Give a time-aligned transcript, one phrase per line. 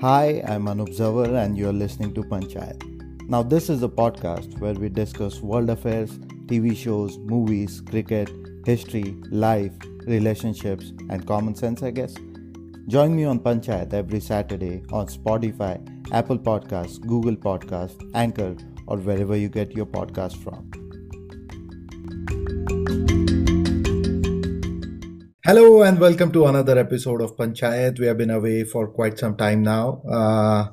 [0.00, 2.84] Hi, I'm Anup Zawar, and you're listening to Panchayat.
[3.28, 6.12] Now, this is a podcast where we discuss world affairs,
[6.46, 8.30] TV shows, movies, cricket,
[8.64, 9.72] history, life,
[10.06, 12.14] relationships, and common sense, I guess.
[12.86, 15.74] Join me on Panchayat every Saturday on Spotify,
[16.12, 18.54] Apple Podcasts, Google Podcasts, Anchor,
[18.86, 20.77] or wherever you get your podcast from.
[25.48, 27.98] Hello and welcome to another episode of Panchayat.
[27.98, 30.66] We have been away for quite some time now uh,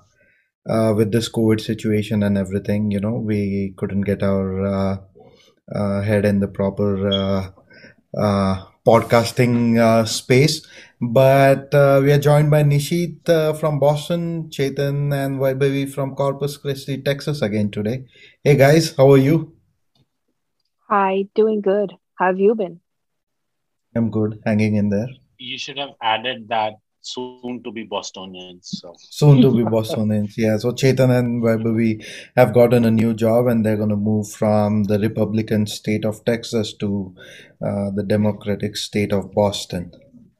[0.69, 2.91] uh, with this COVID situation and everything.
[2.91, 4.97] You know, we couldn't get our uh,
[5.73, 7.51] uh head in the proper uh,
[8.21, 10.67] uh, podcasting space.
[10.99, 17.41] But we are joined by Nishit from Boston, Chetan and Vaibhavi from Corpus Christi, Texas
[17.41, 18.07] again today.
[18.43, 19.55] Hey guys, how are you?
[20.89, 21.93] Hi, doing good.
[22.15, 22.81] How have you been?
[23.95, 25.07] I'm good, hanging in there.
[25.37, 28.69] You should have added that soon to be Bostonians.
[28.81, 28.93] So.
[28.97, 30.57] Soon to be Bostonians, yeah.
[30.57, 34.83] So Chetan and Vaibhavi have gotten a new job and they're going to move from
[34.83, 37.15] the Republican state of Texas to
[37.65, 39.91] uh, the Democratic state of Boston.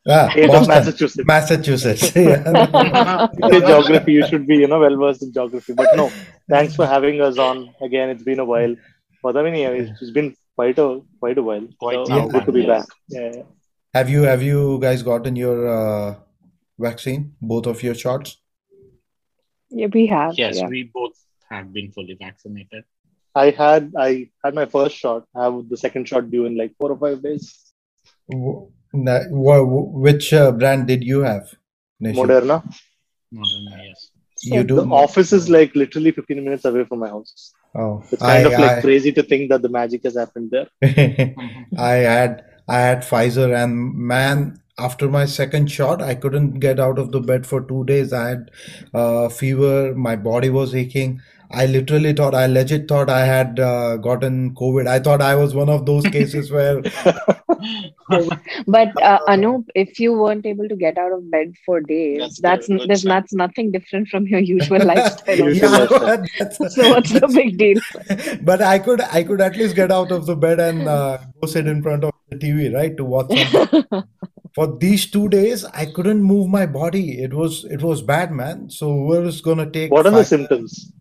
[0.08, 1.25] Ah, Boston, Massachusetts.
[1.25, 2.16] Massachusetts.
[2.16, 3.28] Yeah.
[3.50, 5.73] geography, you should be, you know, well versed in geography.
[5.73, 6.12] But no,
[6.50, 7.73] thanks for having us on.
[7.81, 8.75] Again, it's been a while.
[9.23, 11.67] But I mean, yeah, it's been quite a quite a while.
[11.80, 12.86] Quite so, yeah, good to be yes.
[12.86, 12.95] back.
[13.09, 13.44] Yeah.
[13.94, 16.16] Have you have you guys gotten your uh,
[16.80, 17.36] vaccine?
[17.42, 18.38] Both of your shots?
[19.70, 20.38] Yeah, we have.
[20.38, 20.67] Yes, yeah.
[20.67, 21.14] we both
[21.50, 22.84] have been fully vaccinated.
[23.34, 25.25] I had I had my first shot.
[25.36, 27.73] I have the second shot due in like four or five days.
[28.28, 31.53] Which uh, brand did you have?
[32.02, 32.64] Moderna.
[33.34, 34.12] Moderna, yes.
[34.44, 34.75] You do.
[34.75, 37.53] The office is like literally 15 minutes away from my house.
[37.76, 40.52] Oh, it's kind I, of like I, crazy to think that the magic has happened
[40.52, 40.68] there.
[41.78, 46.98] I had I had Pfizer, and man, after my second shot, I couldn't get out
[46.98, 48.14] of the bed for two days.
[48.14, 48.52] I had
[48.94, 51.22] uh, fever, my body was aching.
[51.56, 54.88] I literally thought, I legit thought I had uh, gotten COVID.
[54.88, 56.81] I thought I was one of those cases where.
[58.68, 62.68] but uh, Anup, if you weren't able to get out of bed for days, that's,
[62.68, 65.50] that's there's that's nothing different from your usual lifestyle.
[65.53, 67.79] yeah, so what's the big deal?
[68.44, 71.47] but I could I could at least get out of the bed and uh, go
[71.47, 74.03] sit in front of the TV, right, to watch something.
[74.56, 78.69] for these two days i couldn't move my body it was it was bad man
[78.69, 80.94] so whoever's gonna take what are the symptoms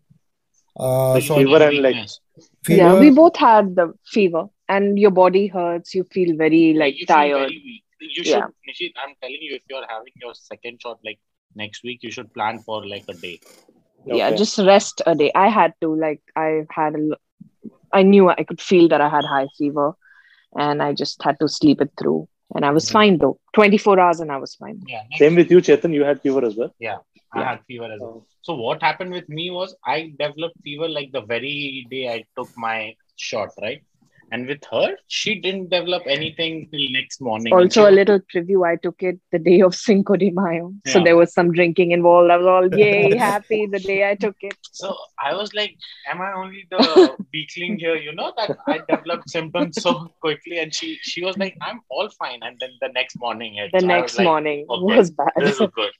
[0.77, 2.09] uh, so fever and like
[2.65, 2.81] fever.
[2.81, 5.95] yeah, we both had the fever, and your body hurts.
[5.95, 7.49] You feel very like you tired.
[7.49, 8.47] Very you should, yeah.
[8.69, 11.19] Nishit, I'm telling you, if you're having your second shot like
[11.55, 13.39] next week, you should plan for like a day.
[14.07, 14.17] Okay.
[14.17, 15.31] Yeah, just rest a day.
[15.33, 17.17] I had to like I had a,
[17.91, 19.93] I knew I could feel that I had high fever,
[20.55, 22.27] and I just had to sleep it through.
[22.55, 23.37] And I was fine though.
[23.53, 24.81] 24 hours and I was fine.
[24.87, 25.01] Yeah.
[25.17, 25.93] Same with you, Chetan.
[25.93, 26.73] You had fever as well.
[26.79, 26.97] Yeah.
[27.33, 28.23] I had fever as well.
[28.23, 28.25] Oh.
[28.43, 32.49] So what happened with me was I developed fever like the very day I took
[32.57, 33.83] my shot, right?
[34.31, 37.53] And with her, she didn't develop anything till next morning.
[37.53, 38.67] Also, a little preview.
[38.67, 40.93] I took it the day of Cinco de Mayo, yeah.
[40.93, 42.31] so there was some drinking involved.
[42.31, 44.57] I was all yay happy the day I took it.
[44.71, 45.77] So I was like,
[46.09, 50.73] "Am I only the weakling here?" You know that I developed symptoms so quickly, and
[50.73, 53.87] she she was like, "I'm all fine." And then the next morning, it, the so
[53.87, 55.31] next was morning okay, was bad.
[55.37, 55.91] This is good.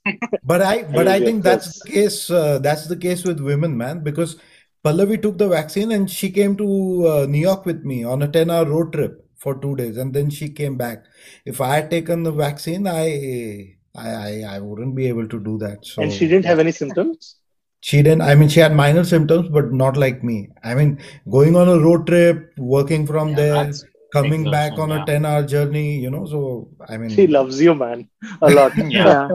[0.43, 2.29] but I but I think that's the case.
[2.29, 4.37] Uh, that's the case with women, man, because
[4.85, 8.27] Pallavi took the vaccine and she came to uh, New York with me on a
[8.27, 11.05] 10 hour road trip for two days and then she came back.
[11.43, 15.57] If I had taken the vaccine, I, I, I, I wouldn't be able to do
[15.57, 15.83] that.
[15.83, 17.37] So, and she didn't have any symptoms?
[17.81, 20.49] She didn't, I mean, she had minor symptoms, but not like me.
[20.63, 20.99] I mean,
[21.31, 23.71] going on a road trip, working from yeah, there,
[24.13, 25.01] coming back on yeah.
[25.01, 27.09] a 10 hour journey, you know, so I mean.
[27.09, 28.07] She loves you, man,
[28.39, 28.73] a lot.
[28.91, 29.29] yeah.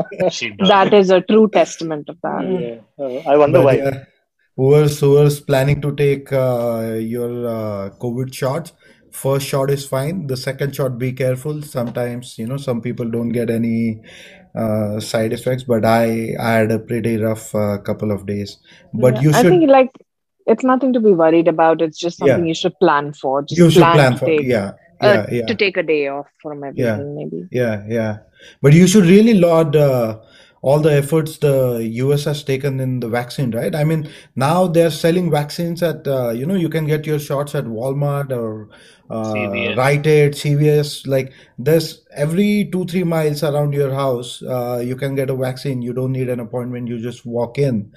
[0.69, 2.44] that is a true testament of that.
[2.44, 3.05] Yeah.
[3.05, 4.06] Uh, I wonder but, why
[4.56, 8.72] whoever's whoever's planning to take uh, your uh, covid shots?
[9.11, 10.27] First shot is fine.
[10.28, 11.62] The second shot be careful.
[11.62, 14.00] Sometimes you know some people don't get any
[14.55, 18.58] uh, side effects but i i had a pretty rough uh, couple of days.
[18.94, 19.91] But yeah, you should i think like
[20.47, 21.81] it's nothing to be worried about.
[21.81, 22.49] It's just something yeah.
[22.49, 23.43] you should plan for.
[23.43, 25.47] Just you should plan, plan for take, yeah uh, yeah, yeah.
[25.47, 27.49] to take a day off from everything maybe.
[27.50, 28.19] Yeah yeah.
[28.62, 30.19] But you should really laud uh,
[30.62, 33.75] all the efforts the US has taken in the vaccine, right?
[33.75, 37.55] I mean, now they're selling vaccines at, uh, you know, you can get your shots
[37.55, 38.69] at Walmart or
[39.09, 39.77] uh, CVS.
[39.77, 41.07] Rite Aid, CVS.
[41.07, 45.81] Like this, every two, three miles around your house, uh, you can get a vaccine.
[45.81, 46.89] You don't need an appointment.
[46.89, 47.93] You just walk in.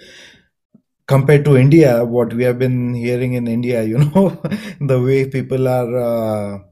[1.06, 4.42] Compared to India, what we have been hearing in India, you know,
[4.80, 6.64] the way people are,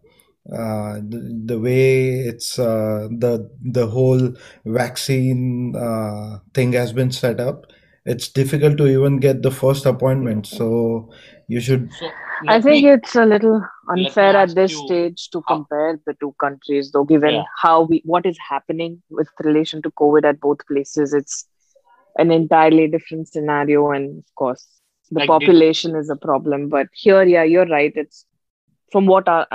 [0.50, 4.34] uh, the, the way it's uh, the the whole
[4.66, 7.66] vaccine uh, thing has been set up
[8.06, 11.10] it's difficult to even get the first appointment so
[11.48, 12.10] you should So
[12.48, 15.56] I think me it's a little unfair at this you stage to how.
[15.56, 17.44] compare the two countries, though, given Yeah.
[17.62, 21.14] how we what is happening with relation to COVID at both places.
[21.14, 21.46] It's
[22.18, 24.68] an entirely different scenario, and of course,
[25.12, 26.70] the Like did population is a problem.
[26.70, 27.94] But here, yeah, you're right.
[27.96, 28.26] It's
[28.92, 29.46] from what I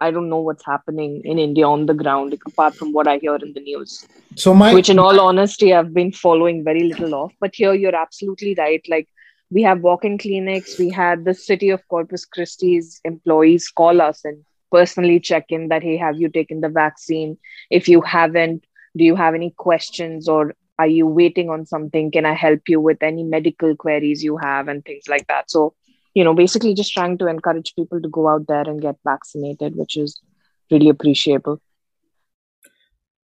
[0.00, 3.36] I don't know what's happening in India on the ground, apart from what I hear
[3.36, 4.06] in the news.
[4.36, 7.94] So my which in all honesty i've been following very little of but here you're
[7.94, 9.08] absolutely right like
[9.50, 14.42] we have walk-in clinics we had the city of corpus christi's employees call us and
[14.70, 17.36] personally check in that hey have you taken the vaccine?
[17.70, 18.64] If you haven't
[18.96, 22.10] do you have any questions or are you waiting on something?
[22.10, 24.68] Can i help you with any medical queries you have?
[24.68, 25.50] and things like that.
[25.50, 25.74] So
[26.14, 29.76] you know basically just trying to encourage people to go out there and get vaccinated
[29.76, 30.20] which is
[30.70, 31.60] really appreciable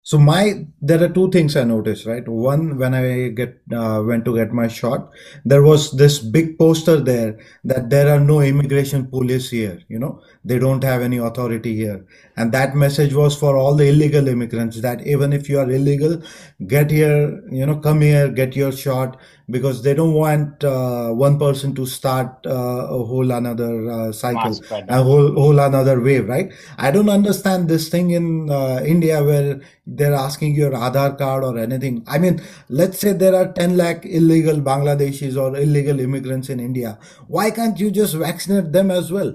[0.07, 2.27] So my there are two things I noticed, right?
[2.29, 5.11] One, when I get uh, went to get my shot,
[5.47, 9.81] there was this big poster there that there are no immigration police here.
[9.89, 12.05] You know, they don't have any authority here,
[12.37, 16.21] and that message was for all the illegal immigrants that even if you are illegal,
[16.67, 17.43] get here.
[17.51, 19.17] You know, come here, get your shot
[19.50, 24.58] because they don't want uh, one person to start uh, a whole another uh, cycle,
[24.88, 26.52] a whole whole another wave, right?
[26.79, 31.58] I don't understand this thing in uh, India where they're asking your Aadhaar card or
[31.58, 32.05] anything.
[32.06, 36.99] I mean, let's say there are 10 lakh illegal Bangladeshis or illegal immigrants in India.
[37.29, 39.35] Why can't you just vaccinate them as well?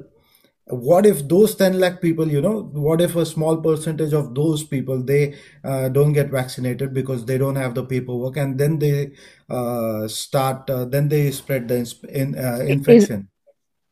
[0.70, 4.64] What if those 10 lakh people, you know, what if a small percentage of those
[4.64, 9.12] people they uh, don't get vaccinated because they don't have the paperwork and then they
[9.50, 13.30] uh, start, uh, then they spread the in, uh, is infection?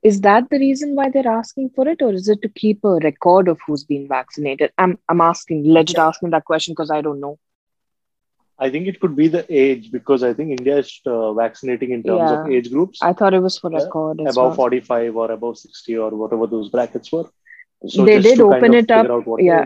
[0.03, 3.00] Is that the reason why they're asking for it, or is it to keep a
[3.03, 4.71] record of who's been vaccinated?
[4.77, 7.39] I'm I'm asking, legit asking that question because I don't know.
[8.59, 12.04] I think it could be the age because I think India is uh, vaccinating in
[12.04, 14.69] terms of age groups I thought it was for record as above well.
[14.69, 17.25] 45 or above 60 or whatever those brackets were.
[17.88, 19.65] So They did open it up, figure out what the yeah,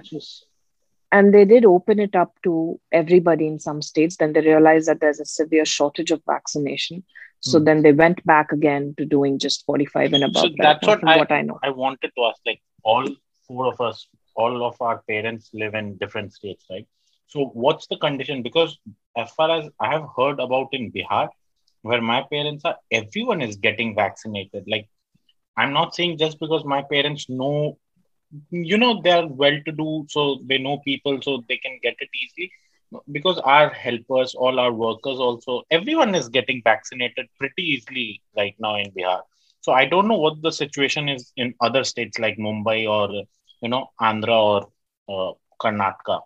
[1.12, 4.18] and they did open it up to everybody in some states.
[4.18, 7.04] Then they realized that there's a severe shortage of vaccination,
[7.40, 7.66] so Hmm.
[7.66, 11.18] then they went back again to doing just 45 and above right that's what I
[11.18, 11.60] what I know.
[11.64, 12.42] I wanted to ask.
[12.46, 13.08] Like all
[13.48, 16.88] four of us, all of our parents live in different states, right?
[17.32, 18.42] So what's the condition?
[18.44, 18.78] Because
[19.18, 21.30] as far as I have heard about in Bihar,
[21.82, 24.66] where my parents are, everyone is getting vaccinated.
[24.68, 24.88] Like
[25.58, 27.78] I'm not saying just because my parents know,
[28.50, 32.10] you know, they're well to do, so they know people, so they can get it
[32.22, 32.52] easily.
[33.12, 38.76] Because our helpers, all our workers, also, everyone is getting vaccinated pretty easily right now
[38.76, 39.22] in Bihar.
[39.62, 43.24] So I don't know what the situation is in other states like Mumbai or,
[43.62, 44.68] you know, Andhra
[45.08, 46.20] or uh, Karnataka.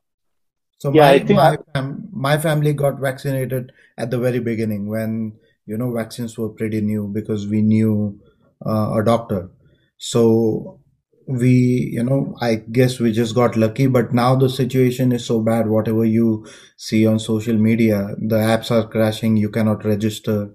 [0.77, 4.88] So Yeah, I my think my fam my family got vaccinated at the very beginning
[4.88, 5.33] when
[5.66, 8.19] you know vaccines were pretty new because we knew
[8.66, 9.50] uh, a doctor.
[9.98, 10.80] So
[11.27, 13.88] we you know I guess we just got lucky.
[13.88, 15.68] But now the situation is so bad.
[15.68, 16.45] Whatever you
[16.77, 19.38] see on social media, the apps are crashing.
[19.38, 20.51] You cannot register,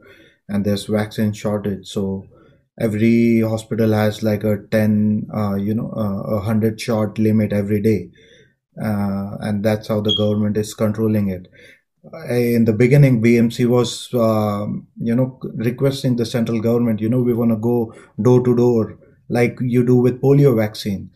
[0.49, 1.87] and there's vaccine shortage.
[1.89, 2.27] So
[2.79, 7.81] every hospital has like a 10 uh, you know uh, a 100 shot limit every
[7.81, 8.11] day
[8.83, 11.49] uh, and that's how the government is controlling it.
[12.13, 17.21] Uh, In the beginning, BMC was, um, you know, requesting the central government, you know,
[17.21, 21.11] we want to go door to door like you do with polio vaccine.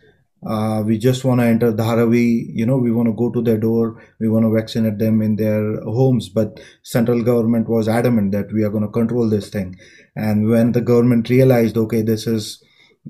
[0.46, 3.56] Uh, we just want to enter Dharavi, you know, we want to go to their
[3.56, 6.28] door, we want to vaccinate them in their homes.
[6.28, 9.76] But central government was adamant that we are going to control this thing.
[10.14, 12.62] And when the government realized, okay, this is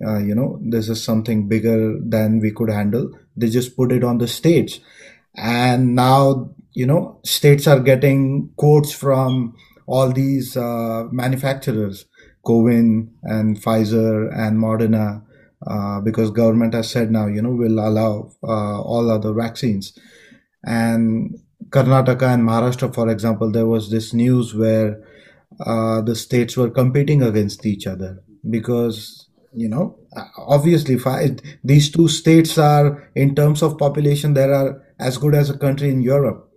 [0.05, 3.11] uh, you know this is something bigger than we could handle.
[3.37, 4.81] They just put it on the states.
[5.37, 12.07] And now you know states are getting quotes from all these uh, manufacturers
[12.45, 15.23] Covin and Pfizer and Moderna
[15.67, 19.97] uh, because government has said now you know will allow uh, all other vaccines.
[20.67, 25.03] And Karnataka and Maharashtra for example there was this news where
[25.65, 29.24] uh, the states were competing against each other because
[29.55, 29.97] you know
[30.39, 35.51] obviously fi- these two states are in terms of population they are as good as
[35.51, 36.51] a country in europe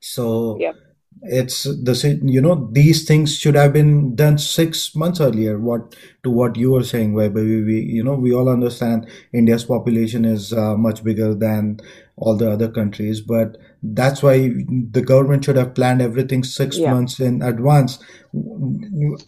[0.00, 0.76] so Yep.
[1.22, 6.30] it's the you know these things should have been done six months earlier what to
[6.30, 10.52] what you were saying where we, we you know we all understand india's population is
[10.52, 11.80] uh, much bigger than
[12.16, 13.20] all the other countries.
[13.20, 13.56] But
[13.92, 14.50] that's why
[14.92, 16.92] the government should have planned everything six Yeah.
[16.92, 17.98] months in advance.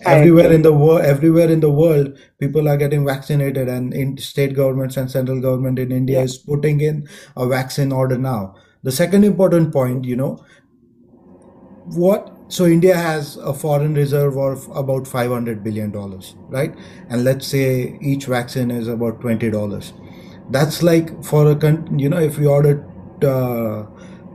[0.05, 4.55] Everywhere in the world, everywhere in the world, people are getting vaccinated, and in state
[4.55, 6.25] governments and central government in India Yeah.
[6.25, 8.55] is putting in a vaccine order now.
[8.83, 10.41] The second important point, you know,
[11.95, 16.75] what so india has a foreign reserve of about 500 billion dollars right
[17.09, 19.93] and let's say each vaccine is about 20 dollars
[20.51, 22.85] that's like for a con- you know if we ordered
[23.25, 23.85] uh,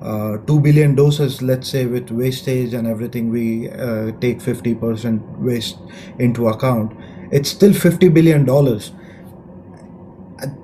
[0.01, 5.77] uh, 2 billion doses let's say with wastage and everything we uh, take 50% waste
[6.19, 6.93] into account.
[7.31, 8.91] It's still 50 billion dollars.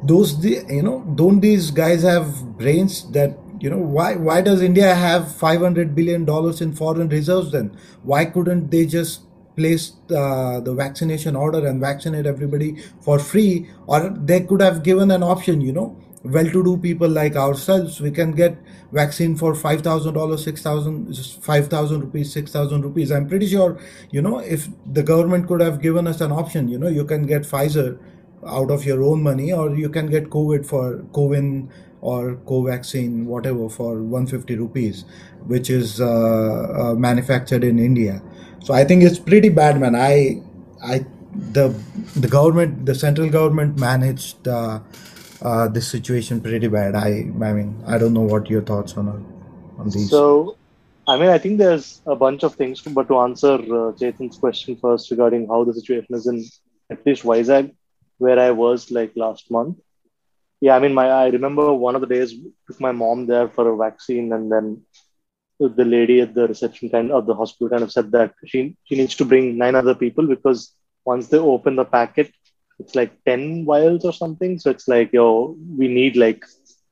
[0.03, 4.61] Those the you know don't these guys have brains that you know why why does
[4.61, 7.77] india have 500 billion dollars in foreign reserves then?
[8.03, 9.21] Why couldn't they just
[9.55, 13.69] place uh, the vaccination order and vaccinate everybody for free?
[13.85, 18.31] Or they could have given an option you know well-to-do people like ourselves we can
[18.31, 18.57] get
[18.91, 23.11] vaccine for $5000 6000 5000 rupees 6000 rupees.
[23.11, 23.79] I'm pretty sure
[24.11, 27.25] you know if the government could have given us an option you know you can
[27.25, 27.99] get pfizer
[28.45, 31.69] out of your own money or you can get covid for covin
[32.01, 35.05] or covaxin whatever for 150 rupees
[35.45, 38.21] which is uh, uh, manufactured in india.
[38.63, 39.95] So i think it's pretty bad man.
[39.95, 40.41] I
[40.83, 41.05] i
[41.53, 41.69] the
[42.15, 44.79] the government the central government managed uh,
[45.41, 47.09] uh, this situation pretty bad i
[47.49, 49.07] i mean i don't know what your thoughts on
[49.77, 50.57] on these So,
[51.07, 55.11] I mean, I think there's a bunch of things, but to answer uh, question first
[55.11, 56.43] regarding how the situation is in
[56.89, 57.73] at least Vizag,
[58.17, 59.77] where I was like last month.
[60.59, 62.33] Yeah, I mean, my I remember one of the days
[62.65, 64.83] took my mom there for a vaccine, and then
[65.59, 68.95] the lady at the reception kind of the hospital kind of said that she she
[68.95, 70.73] needs to bring nine other people because
[71.05, 72.31] once they open the packet,
[72.79, 74.57] it's like ten vials or something.
[74.59, 76.43] So it's like yo, we need like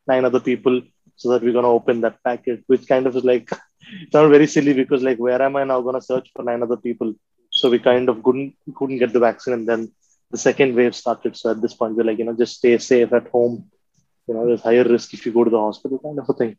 [0.08, 0.82] nine other people
[1.15, 3.50] so that we're gonna open that packet, which kind of is like
[4.04, 6.77] it sounded very silly because like where am I now gonna search for nine other
[6.77, 7.13] people?
[7.51, 9.92] So we kind of couldn't couldn't get the vaccine, and then
[10.32, 11.36] the second wave started.
[11.38, 13.65] So at this point, we're like, you know, just stay safe at home.
[14.27, 16.56] You know, there's higher risk if you go to the hospital, kind of a thing.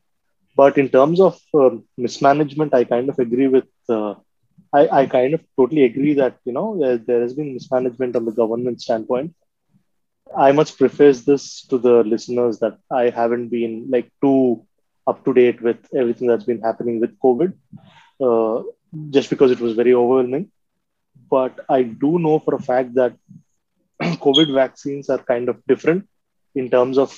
[0.56, 3.66] But in terms of um, mismanagement, I kind of agree with.
[3.88, 4.14] Uh,
[4.78, 8.24] I, I kind of totally agree that you know there, there has been mismanagement on
[8.24, 9.34] the government standpoint.
[10.36, 14.66] I must preface this to the listeners that I haven't been like too
[15.06, 17.52] up to date with everything that's been happening with COVID,
[18.26, 18.62] uh,
[19.10, 20.50] just because it was very overwhelming.
[21.30, 23.14] But I do know for a fact that
[24.02, 26.08] COVID vaccines are kind of different
[26.54, 27.16] in terms of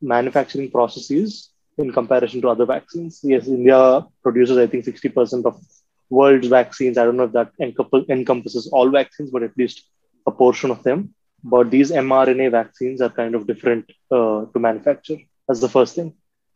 [0.00, 3.20] manufacturing processes in comparison to other vaccines.
[3.22, 5.62] Yes, India produces, I think, 60% of
[6.10, 6.98] world's vaccines.
[6.98, 7.52] I don't know if that
[8.10, 9.86] encompasses all vaccines, but at least
[10.26, 11.14] a portion of them.
[11.44, 15.18] But these mRNA vaccines are kind of different uh, to manufacture.
[15.46, 16.14] That's the first thing.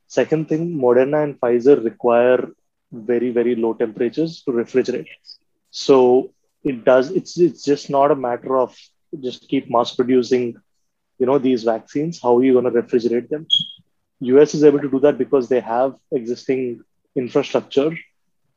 [0.09, 2.49] Second thing, Moderna and Pfizer require
[2.93, 5.07] very, very low temperatures to refrigerate.
[5.71, 6.33] So
[6.65, 8.77] it does, it's, it's just not a matter of
[9.21, 10.57] just keep mass producing,
[11.19, 12.21] you know, these vaccines.
[12.21, 13.47] How are you going to refrigerate them?
[14.21, 16.83] US is able to do that because they have existing
[17.17, 17.91] infrastructure.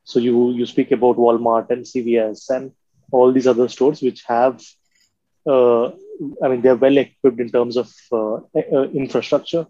[0.05, 2.71] So you you speak about Walmart and CVS and
[3.12, 4.62] all these other stores which have,
[5.47, 5.88] uh,
[6.43, 8.35] I mean, they're well equipped in terms of uh,
[8.77, 9.65] uh, infrastructure.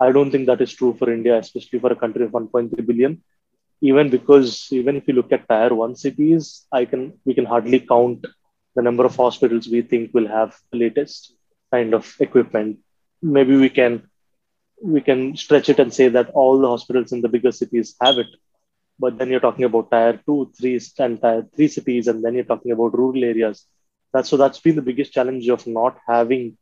[0.00, 3.22] I don't think that is true for India, especially for a country of 1.3 billion.
[3.82, 7.80] Even because even if you look at tier one cities, I can we can hardly
[7.80, 8.26] count
[8.74, 11.34] the number of hospitals we think will have the latest
[11.72, 12.78] kind of equipment.
[13.22, 14.02] Maybe we can
[14.82, 18.18] we can stretch it and say that all the hospitals in the bigger cities have
[18.18, 18.28] it.
[18.98, 22.50] But then you're talking about tier two, three, and tier three cities, and then you're
[22.52, 23.66] talking about rural areas.
[24.12, 26.56] That's so that's been the biggest challenge of not having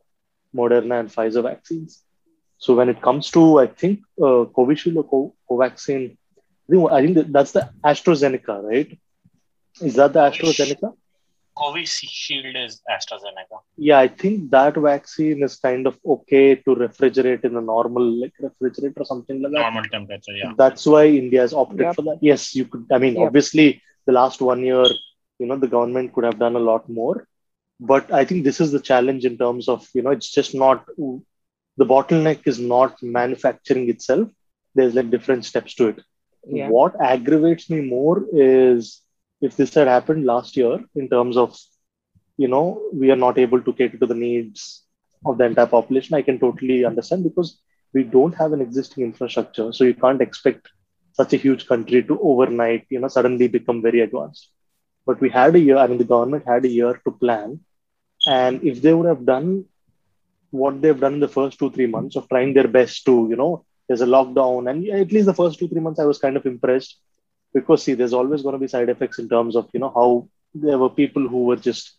[0.54, 2.02] Moderna and Pfizer vaccines.
[2.58, 6.16] So when it comes to, I think uh, Covishield or Co- Covaxin,
[6.68, 8.98] I think, I think that's the AstraZeneca, right?
[9.80, 10.94] Is that the AstraZeneca?
[11.56, 13.58] Covishield is AstraZeneca.
[13.76, 18.32] Yeah, I think that vaccine is kind of okay to refrigerate in a normal like
[18.40, 19.60] refrigerator or something like that.
[19.60, 20.52] Normal temperature, yeah.
[20.56, 21.94] That's why India has opted Yep.
[21.96, 22.18] for that.
[22.20, 22.86] Yes, you could.
[22.92, 23.26] I mean, Yep.
[23.26, 24.84] obviously, the last one year,
[25.38, 27.26] you know, the government could have done a lot more.
[27.80, 30.84] But I think this is the challenge in terms of, you know, it's just not
[31.76, 34.28] the bottleneck is not manufacturing itself.
[34.74, 36.00] There's like different steps to it.
[36.46, 36.68] Yeah.
[36.68, 39.00] What aggravates me more is
[39.44, 41.56] if this had happened last year in terms of,
[42.36, 44.82] you know, we are not able to cater to the needs
[45.26, 47.60] of the entire population, I can totally understand because
[47.92, 49.72] we don't have an existing infrastructure.
[49.72, 50.68] So you can't expect
[51.12, 54.48] such a huge country to overnight, you know, suddenly become very advanced.
[55.06, 57.60] But we had a year, I mean, the government had a year to plan.
[58.26, 59.66] And if they would have done
[60.50, 63.36] what they've done in the first two, three months of trying their best to, you
[63.36, 66.38] know, there's a lockdown, and at least the first two three months I was kind
[66.38, 66.98] of impressed
[67.54, 70.28] because see, there's always going to be side effects in terms of you know how
[70.54, 71.94] there were people who were just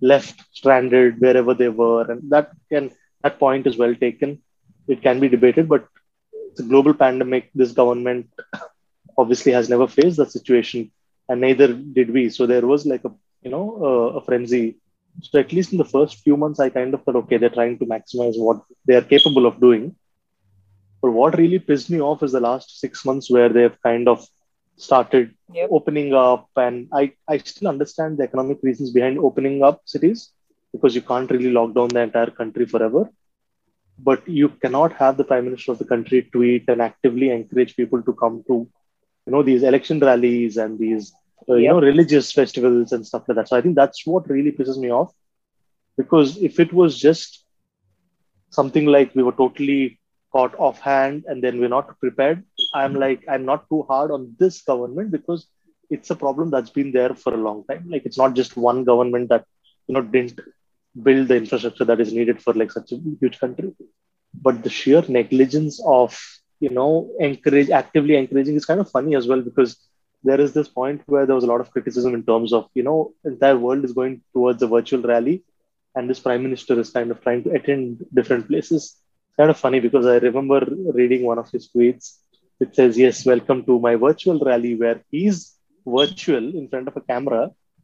[0.00, 2.90] left stranded wherever they were, and that can
[3.22, 4.40] that point is well taken.
[4.88, 5.86] It can be debated, but
[6.50, 7.50] it's a global pandemic.
[7.54, 8.28] This government
[9.18, 10.90] obviously has never faced that situation,
[11.28, 12.30] and neither did we.
[12.30, 13.12] So there was like a
[13.42, 13.64] you know
[14.18, 14.78] a frenzy.
[15.22, 17.78] So at least in the first few months, I kind of thought, okay, they're trying
[17.78, 19.96] to maximize what they are capable of doing.
[21.02, 24.26] But what really pissed me off is the last six months where they've kind of
[24.80, 25.72] started Yep.
[25.78, 30.30] opening up, and I I still understand the economic reasons behind opening up cities
[30.72, 33.04] because you can't really lock down the entire country forever.
[33.98, 38.02] But you cannot have the prime minister of the country tweet and actively encourage people
[38.02, 38.54] to come to,
[39.26, 41.12] you know, these election rallies and these,
[41.48, 43.48] uh, you know, religious festivals and stuff like that.
[43.48, 45.12] So I think that's what really pisses me off,
[45.96, 47.44] because if it was just
[48.50, 49.98] something like we were totally
[50.32, 53.00] caught offhand and then we're not prepared, I'm hmm.
[53.00, 55.46] like I'm not too hard on this government because
[55.90, 57.86] it's a problem that's been there for a long time.
[57.88, 59.44] Like it's not just one government that
[59.86, 60.40] you know didn't
[61.02, 63.74] build the infrastructure that is needed for like such a huge country.
[64.34, 66.18] But the sheer negligence of
[66.60, 69.76] you know encourage actively encouraging is kind of funny as well because
[70.22, 72.82] there is this point where there was a lot of criticism in terms of you
[72.82, 75.42] know entire world is going towards a virtual rally
[75.96, 78.96] and this prime minister is kind of trying to attend different places.
[79.36, 80.58] Kind of funny because i remember
[80.92, 82.16] reading one of his tweets
[82.64, 85.38] it says yes welcome to my virtual rally where he's
[85.98, 87.42] virtual in front of a camera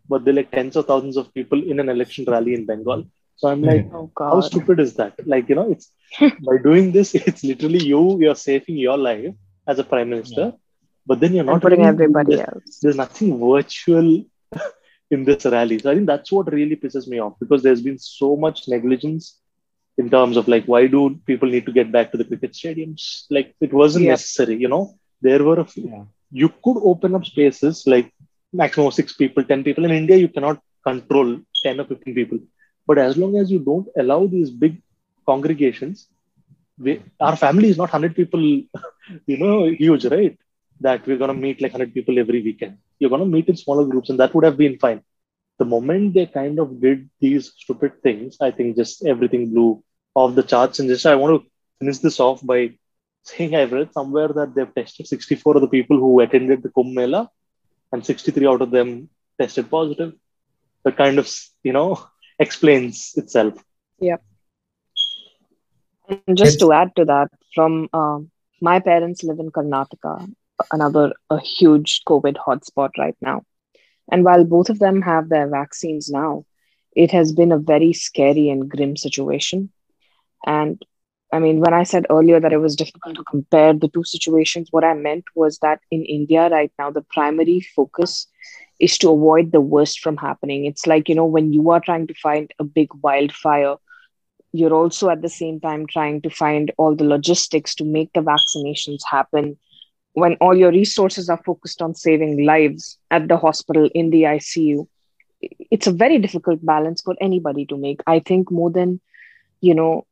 [0.09, 3.05] but they're like tens of thousands of people in an election rally in bengal.
[3.37, 5.15] So i'm like Oh how stupid is that?
[5.27, 5.91] Like you know it's
[6.49, 9.35] by doing this it's literally you you're saving your life
[9.67, 10.53] as a prime minister
[11.07, 12.79] but then you're And not putting everybody there's, else.
[12.83, 14.25] there's nothing virtual
[15.11, 15.79] in this rally.
[15.79, 19.41] So i think that's what really pisses me off because there's been so much negligence
[19.99, 23.05] in terms of like why do people need to get back to the cricket stadiums
[23.37, 24.15] like it wasn't Yep.
[24.15, 24.85] necessary you know
[25.29, 26.05] there were a few Yeah.
[26.41, 28.11] you could open up spaces like
[28.53, 29.85] maximum of six people, 10 people.
[29.85, 32.39] In India, you cannot control 10 or 15 people.
[32.87, 34.81] But as long as you don't allow these big
[35.27, 36.09] congregations,
[36.79, 38.41] we, our family is not 100 people,
[39.27, 40.37] you know, huge, right?
[40.81, 42.79] That we're going to meet like 100 people every weekend.
[42.99, 45.03] You're going to meet in smaller groups, and that would have been fine.
[45.59, 49.83] The moment they kind of did these stupid things, I think just everything blew
[50.17, 50.79] off the charts.
[50.79, 51.49] And just I want to
[51.79, 52.61] finish this off by
[53.23, 56.95] saying I've read somewhere that they've tested 64 of the people who attended the Kumbh
[56.95, 57.31] Mela,
[57.93, 59.09] and 63 out of them
[59.41, 60.15] tested positive.
[60.85, 61.31] That kind of,
[61.63, 62.07] you know,
[62.39, 63.55] explains itself.
[63.99, 64.17] Yeah.
[66.09, 70.33] And just to add to that, from um, my parents live in Karnataka,
[70.73, 73.43] another a huge COVID hotspot right now.
[74.11, 76.45] And while both of them have their vaccines now,
[76.95, 79.71] it has been a very scary and grim situation.
[80.45, 80.83] And
[81.33, 84.69] I mean, when I said earlier that it was difficult to compare the two situations,
[84.71, 88.27] what I meant was that in India right now, the primary focus
[88.79, 90.67] is to avoid the worst from happening.
[90.67, 93.77] It's like, you know, when you are trying to find a big wildfire,
[94.53, 98.21] you're also at the same time trying to find all the logistics to make the
[98.21, 99.57] vaccinations happen
[100.15, 104.87] when all your resources are focused on saving lives at the hospital in the icu
[105.71, 109.01] it's a very difficult balance for anybody to make i think more than
[109.61, 110.07] you know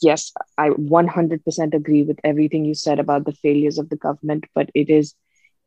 [0.00, 4.70] yes i 100% agree with everything you said about the failures of the government but
[4.74, 5.14] it is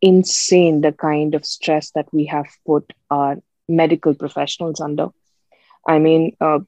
[0.02, 5.10] insane the kind of stress that we have put our medical professionals under
[5.88, 6.60] i mean uh,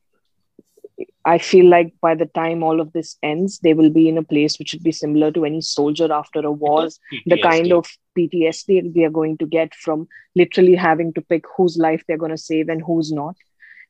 [1.26, 4.24] I feel like by the time all of this ends, they will be in a
[4.24, 6.88] place which would be similar to any soldier after a war.
[7.26, 7.86] The kind of
[8.18, 12.32] PTSD they are going to get from literally having to pick whose life they're going
[12.32, 13.36] to save and who's not.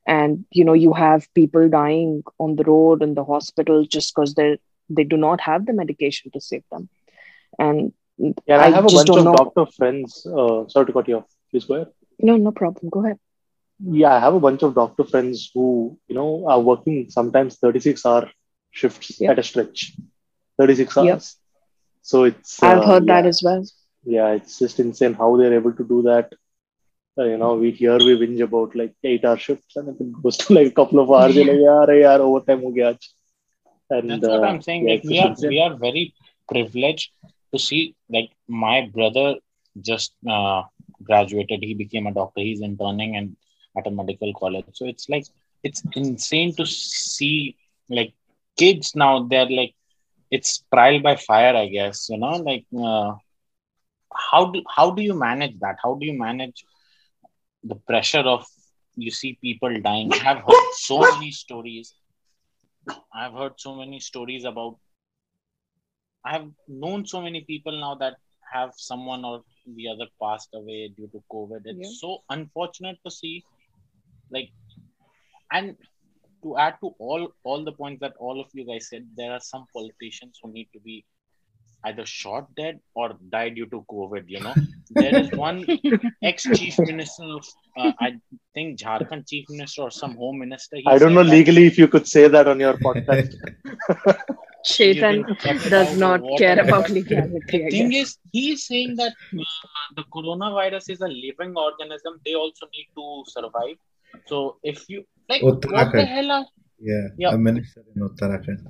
[0.08, 4.36] And you know, you have people dying on the road in the hospital just because
[4.36, 6.90] they they do not have the medication to save them.
[7.60, 7.94] And
[8.48, 9.36] Yeah, I, have a bunch of know.
[9.36, 10.26] doctor friends.
[10.26, 11.26] Uh, sorry to cut you off.
[11.52, 11.90] Please go ahead.
[12.20, 12.90] No, no problem.
[12.90, 13.20] Go ahead.
[14.02, 18.06] Yeah, I have a bunch of doctor friends who, you know, are working sometimes 36
[18.06, 18.30] hour
[18.72, 19.32] shifts Yeah.
[19.32, 19.94] at a stretch.
[20.60, 21.08] 36 hours.
[21.08, 21.20] Yeah.
[22.02, 22.62] So it's.
[22.64, 23.64] I've uh, heard that as well.
[24.16, 26.34] yeah it's just insane how they're able to do that
[27.26, 30.38] you know we here we whinge about like eight hour shifts and if it goes
[30.42, 33.04] to like a couple of hours you're like yaar yaar overtime ho gaya aaj."
[33.98, 34.86] and That's what uh, I'm saying.
[34.86, 36.04] yeah, like we are we are very
[36.52, 37.10] privileged
[37.54, 37.96] to see.
[38.16, 39.28] Like my brother
[39.90, 40.62] just uh,
[41.04, 41.60] graduated.
[41.70, 42.42] He became a doctor.
[42.42, 43.36] He's interning and
[43.78, 44.66] at a medical college.
[44.74, 45.28] So it's like
[45.64, 47.56] it's insane to see
[47.90, 48.14] like
[48.58, 49.14] kids now.
[49.32, 49.74] They're like
[50.32, 51.56] it's trial by fire.
[51.56, 53.14] I guess you know like uh,
[54.30, 55.78] how do how do you manage that?
[55.84, 56.66] How do you manage
[57.64, 58.46] the pressure of
[58.96, 60.12] you see people dying?
[60.14, 61.94] I have heard so many stories
[63.14, 64.78] I've heard so many stories about.
[66.26, 68.16] I have known so many people now that
[68.52, 71.62] have someone or the other passed away due to COVID.
[71.66, 71.98] It's Yeah.
[72.02, 73.44] so unfortunate to see,
[74.30, 74.52] like,
[75.52, 75.78] and
[76.44, 79.40] to add to all all the points that all of you guys said, there are
[79.40, 81.06] some politicians who need to be
[81.88, 84.24] either shot dead or died due to COVID.
[84.28, 84.56] You know,
[85.02, 85.66] there is one
[86.24, 87.46] ex chief minister of,
[87.78, 88.10] uh, I
[88.54, 90.78] think Jharkhand chief minister or some home minister.
[90.86, 93.34] I don't know that legally if you could say that on your podcast.
[94.68, 97.66] Chetan you can check it does not care about legality.
[97.66, 99.44] I thing is, he is saying that uh,
[99.96, 102.20] the coronavirus is a living organism.
[102.26, 103.78] They also need to survive.
[104.26, 106.46] So if you like, what the hell are
[106.80, 107.34] Yeah, Yeah.
[107.34, 108.66] a minister in Uttarakhand.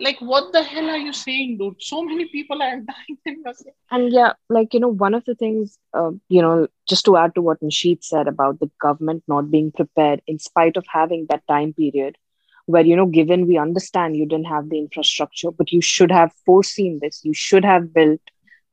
[0.00, 1.76] Like what the hell are you saying, dude?
[1.80, 2.80] So many people are
[3.26, 3.44] dying.
[3.90, 7.34] And yeah, like, you know, one of the things, uh, you know, just to add
[7.34, 11.46] to what Nishit said about the government not being prepared in spite of having that
[11.48, 12.16] time period
[12.66, 16.32] where, you know, given we understand you didn't have the infrastructure, but you should have
[16.44, 17.20] foreseen this.
[17.24, 18.20] You should have built,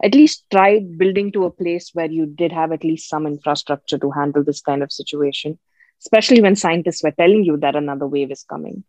[0.04, 4.00] at least tried building to a place where you did have at least some infrastructure
[4.00, 5.60] to handle this kind of situation,
[6.02, 8.84] especially when scientists were telling you that another wave is coming.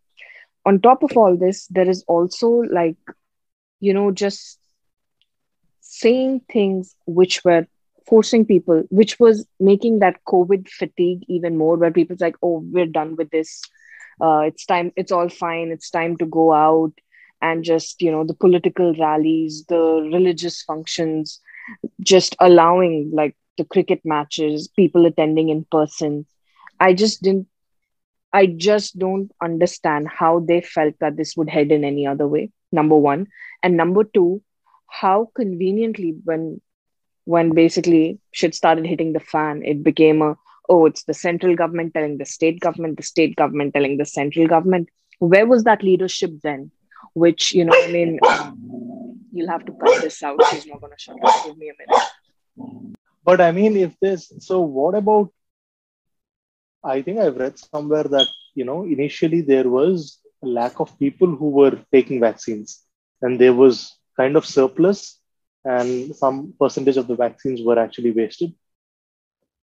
[0.67, 2.97] On top of all this, there is also like,
[3.81, 4.59] you know, just
[5.81, 7.67] saying things which were
[8.07, 12.87] forcing people, which was making that COVID fatigue even more, where people's like, oh, we're
[12.87, 13.63] done with this.
[14.21, 15.71] Uh, it's time, it's all fine.
[15.71, 16.93] It's time to go out
[17.43, 21.41] and just, you know, the political rallies, the religious functions,
[22.01, 26.27] just allowing like the cricket matches, people attending in person.
[26.81, 27.49] I just didn't,
[28.35, 32.51] I just don't understand how they felt that this would head in any other way.
[32.73, 33.29] Number one.
[33.63, 34.43] And number two,
[34.89, 36.61] how conveniently when
[37.25, 40.37] when basically shit started hitting the fan it became a
[40.69, 44.47] oh it's the central government telling the state government the state government telling the central
[44.47, 46.71] government where was that leadership then
[47.15, 48.21] which you know i mean
[49.33, 52.95] you'll have to cut this out she's not to shut up give me a minute
[53.25, 55.33] But I mean, if this, so what about?
[56.85, 61.35] I think I've read somewhere that you know initially there was a lack of people
[61.35, 62.83] who were taking vaccines,
[63.23, 65.19] and there was kind of surplus,
[65.65, 68.55] and some percentage of the vaccines were actually wasted.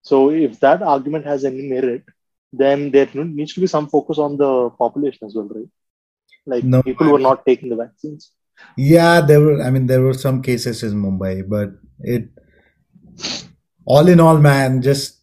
[0.01, 2.03] So if that argument has any merit,
[2.51, 5.69] then there needs to be some focus on the population as well, right?
[6.45, 8.31] Like No, people who are not taking the vaccines.
[8.75, 12.29] Yeah, there were, I mean, there were some cases in Mumbai, but it,
[13.85, 15.18] all in all, man, just,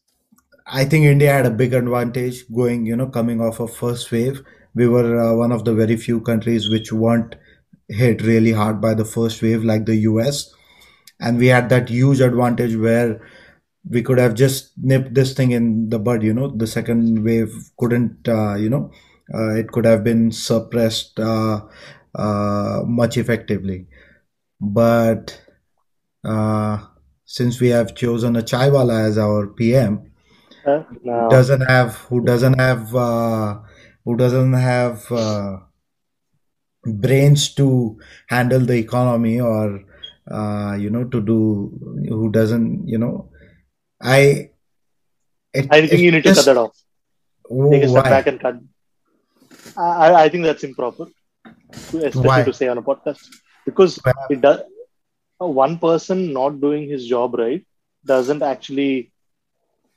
[0.67, 4.43] I think India had a big advantage going, you know, coming off of first wave.
[4.75, 7.37] We were uh, one of the very few countries which weren't
[7.89, 10.53] hit really hard by the first wave, like the US.
[11.21, 13.21] And we had that huge advantage where
[13.89, 17.53] we could have just nipped this thing in the bud, you know, the second wave
[17.79, 18.91] couldn't, uh, you know,
[19.33, 21.61] uh, it could have been suppressed uh,
[22.15, 23.87] uh, much effectively.
[24.61, 25.41] But
[26.25, 26.79] uh,
[27.25, 30.13] since we have chosen a chaiwala as our PM,
[30.67, 33.59] Now, doesn't have who doesn't have uh,
[34.05, 35.59] who doesn't have uh,
[36.85, 37.99] brains to
[38.29, 39.83] handle the economy or
[40.31, 41.39] uh, you know to do
[42.09, 43.31] who doesn't you know
[44.03, 44.51] I
[45.55, 46.77] it, I think you need to cut that off.
[47.71, 48.57] Take a step why back and cut.
[49.77, 51.07] I, I think that's improper,
[51.93, 53.23] especially why to say on a podcast,
[53.65, 54.01] because
[54.31, 54.61] it does.
[55.39, 57.65] One person not doing his job right
[58.05, 59.13] doesn't actually.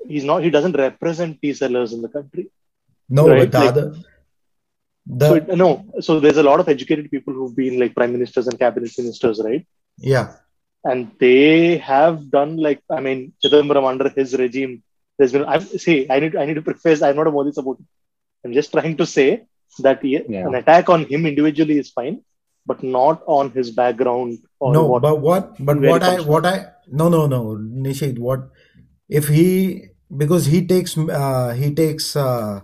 [0.08, 0.44] He's not.
[0.44, 2.50] He doesn't represent tea sellers in the country,
[3.10, 3.40] no right?
[3.40, 3.96] but the Like other
[5.20, 5.34] so.
[5.34, 5.86] the It, no.
[6.02, 9.42] So there's a lot of educated people who've been like prime ministers and cabinet ministers,
[9.44, 9.66] right?
[9.98, 10.28] yeah
[10.86, 14.84] And they have done like I mean, Chidambaram under his regime.
[15.18, 15.46] There's been.
[15.46, 16.08] I see.
[16.10, 16.36] I need.
[16.36, 17.02] I need to preface.
[17.02, 17.84] I'm not a Modi supporter.
[18.46, 19.44] I'm just trying to say
[19.80, 20.48] that he, Yeah.
[20.48, 22.22] an attack on him individually is fine,
[22.66, 25.02] but not on his background or No, what.
[25.02, 28.50] but what, but what I, what I, no, no, no, Nishit, what,
[29.10, 32.62] if he, because he takes, uh, he takes, uh,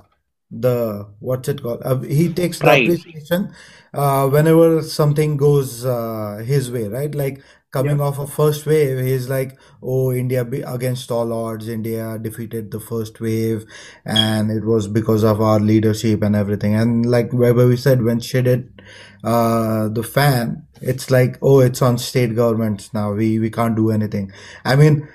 [0.52, 1.82] the, what's it called?
[1.84, 3.54] Uh, he takes the appreciation,
[3.94, 7.14] uh, whenever something goes, uh, his way, right?
[7.14, 12.18] Like coming off a first wave, he's like, oh, India be against all odds, India
[12.22, 13.66] defeated the first wave,
[14.06, 16.76] and it was because of our leadership and everything.
[16.76, 18.70] And like wherever we said, when shit did
[19.24, 23.14] uh, the fan, it's like, oh, it's on state governments now.
[23.14, 24.32] We we can't do anything.
[24.64, 25.08] I mean,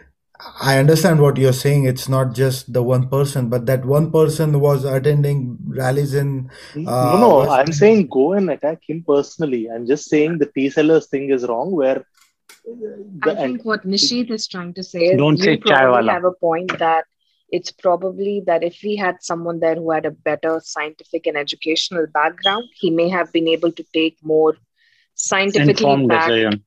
[0.61, 1.85] I understand what you're saying.
[1.85, 6.91] It's not just the one person, but that one person was attending rallies in no,
[6.91, 7.73] uh, no, West I'm Bengal.
[7.73, 9.71] saying go and attack him personally.
[9.71, 11.73] I'm just saying the tea sellers thing is wrong.
[11.73, 12.05] Where
[13.23, 16.03] I the and think what Nishit is trying to say is Don't you say probably
[16.03, 16.11] chaiwala.
[16.11, 17.05] have a point that
[17.51, 22.07] it's probably that if we had someone there who had a better scientific and educational
[22.07, 24.57] background, he may have been able to take more
[25.15, 26.65] scientifically Informed backed decision.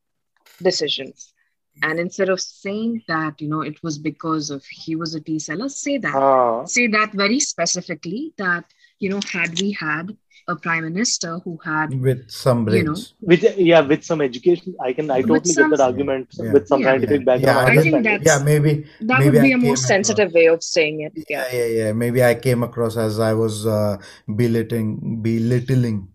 [0.61, 1.32] decisions.
[1.81, 5.39] And instead of saying that, you know, it was because of he was a tea
[5.39, 6.13] seller, say that.
[6.15, 8.65] Ah, Say that very specifically that,
[8.99, 10.15] you know, had we had
[10.47, 14.91] a prime minister who had, with some You know, with yeah, with some education, I
[14.93, 16.51] can I With totally some- get that argument Yeah.
[16.53, 16.87] with some Yeah.
[16.87, 17.25] scientific Yeah.
[17.25, 17.67] background.
[17.67, 19.63] Yeah, I I think that's- Yeah, maybe that Maybe would be I a more came
[19.73, 21.13] across- sensitive way of saying it.
[21.15, 21.57] Yeah, Yeah.
[21.59, 21.93] yeah, yeah.
[21.93, 26.09] Maybe I came across as I was uh, belittling, belittling.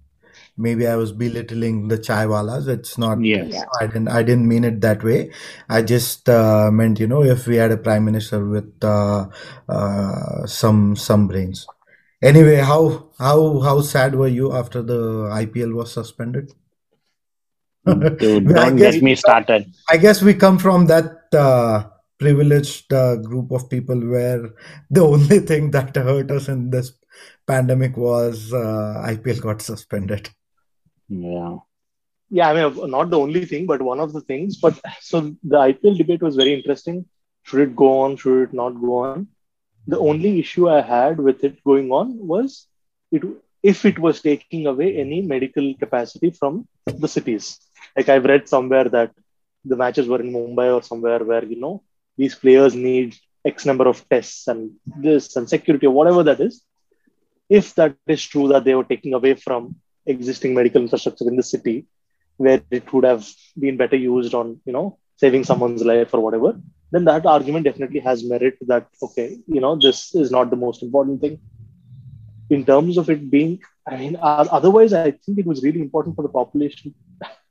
[0.58, 2.66] Maybe I was belittling the chai walas.
[2.66, 3.22] It's not.
[3.22, 3.52] Yes.
[3.52, 3.64] Yeah.
[3.80, 4.08] I didn't.
[4.08, 5.30] I didn't mean it that way.
[5.68, 9.28] I just uh, meant, you know, if we had a prime minister with uh,
[9.68, 11.66] uh, some some brains.
[12.20, 16.52] Anyway, how how how sad were you after the IPL was suspended?
[17.86, 19.72] Dude, I don't guess get me started.
[19.88, 21.84] I guess we come from that uh,
[22.18, 24.50] privileged uh, group of people where
[24.90, 26.92] the only thing that hurt us in this
[27.46, 30.28] pandemic was uh, IPL got suspended.
[31.08, 31.58] Yeah.
[32.30, 34.56] Yeah, I mean, not the only thing, but one of the things.
[34.56, 37.06] But so the IPL debate was very interesting.
[37.44, 38.16] Should it go on?
[38.16, 39.28] Should it not go on?
[39.86, 42.66] The only issue I had with it going on was
[43.10, 43.22] it
[43.62, 47.58] if it was taking away any medical capacity from the cities.
[47.96, 49.12] Like I've read somewhere that
[49.64, 51.82] the matches were in Mumbai or somewhere where you know
[52.16, 56.62] these players need X number of tests and this and security or whatever that is.
[57.48, 59.76] If that is true that they were taking away from
[60.08, 61.86] existing medical infrastructure in the city,
[62.36, 66.50] where it would have been better used on you know saving someone's life or whatever
[66.92, 70.82] then that argument definitely has merit that okay you know this is not the most
[70.82, 71.38] important thing.
[72.50, 74.16] In terms of it being i mean
[74.58, 76.94] otherwise i think it was really important for the population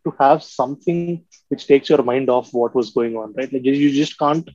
[0.06, 3.52] to have something which takes your mind off what was going on right?
[3.52, 4.50] Like you just can't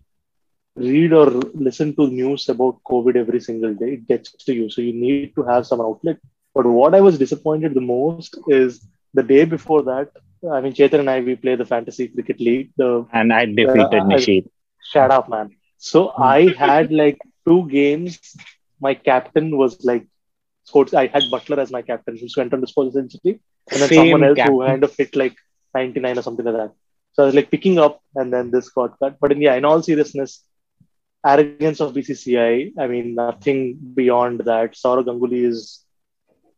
[0.75, 1.27] read or
[1.69, 3.95] listen to news about covid every single day.
[3.95, 4.71] It gets to you.
[4.71, 6.19] So you need to have some outlet
[6.55, 10.09] but what i was disappointed the most is the day before that,
[10.53, 12.71] I mean, Chetan and I, we play the fantasy cricket league.
[12.77, 14.47] The And I defeated Uh, Nishit.
[14.93, 15.51] shut up, man.
[15.79, 18.21] So I had like two games.
[18.81, 19.99] My captain was like,
[20.59, 20.89] scored.
[20.89, 23.93] I had Buttler as my captain, who went on to score essentially, and then Same
[23.93, 24.67] someone else who captain.
[24.67, 25.35] kind of hit like
[25.75, 26.73] 99 or something like that.
[27.13, 29.17] So I was like picking up, and then this got cut.
[29.21, 30.45] But in, yeah, in all seriousness,
[31.27, 32.73] arrogance of BCCI.
[32.79, 34.73] I mean, nothing beyond that.
[34.75, 35.85] Sourav Ganguly is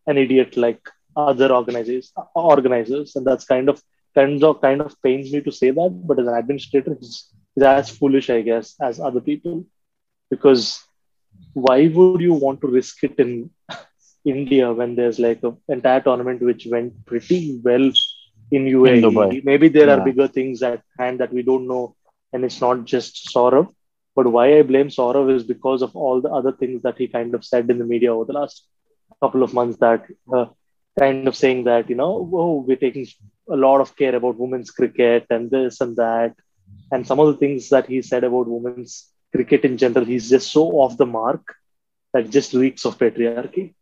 [0.07, 0.81] an idiot like
[1.17, 3.83] other organizers, organizers, and that's kind of
[4.15, 6.01] kind of kind of pains me to say that.
[6.07, 9.65] But as an administrator, he's, he's as foolish, I guess, as other people,
[10.31, 10.83] because
[11.53, 13.51] why would you want to risk it in
[14.25, 17.91] India when there's like an entire tournament which went pretty well
[18.51, 19.03] in UAE?
[19.03, 19.45] Dubai.
[19.45, 21.97] Maybe there are bigger things at hand that we don't know,
[22.33, 23.73] and it's not just Sourav.
[24.17, 27.35] But why I blame Sourav is because of all the other things that he kind
[27.35, 28.65] of said in the media over the last
[29.25, 30.05] couple of months that
[30.39, 30.47] uh,
[30.99, 33.07] kind of saying that, you know, oh, we're taking
[33.51, 36.35] a lot of care about women's cricket and this and that.
[36.93, 40.53] And some of the things that he said about women's cricket in general, he's just
[40.53, 41.43] so off the mark
[42.15, 43.75] that just reeks of patriarchy.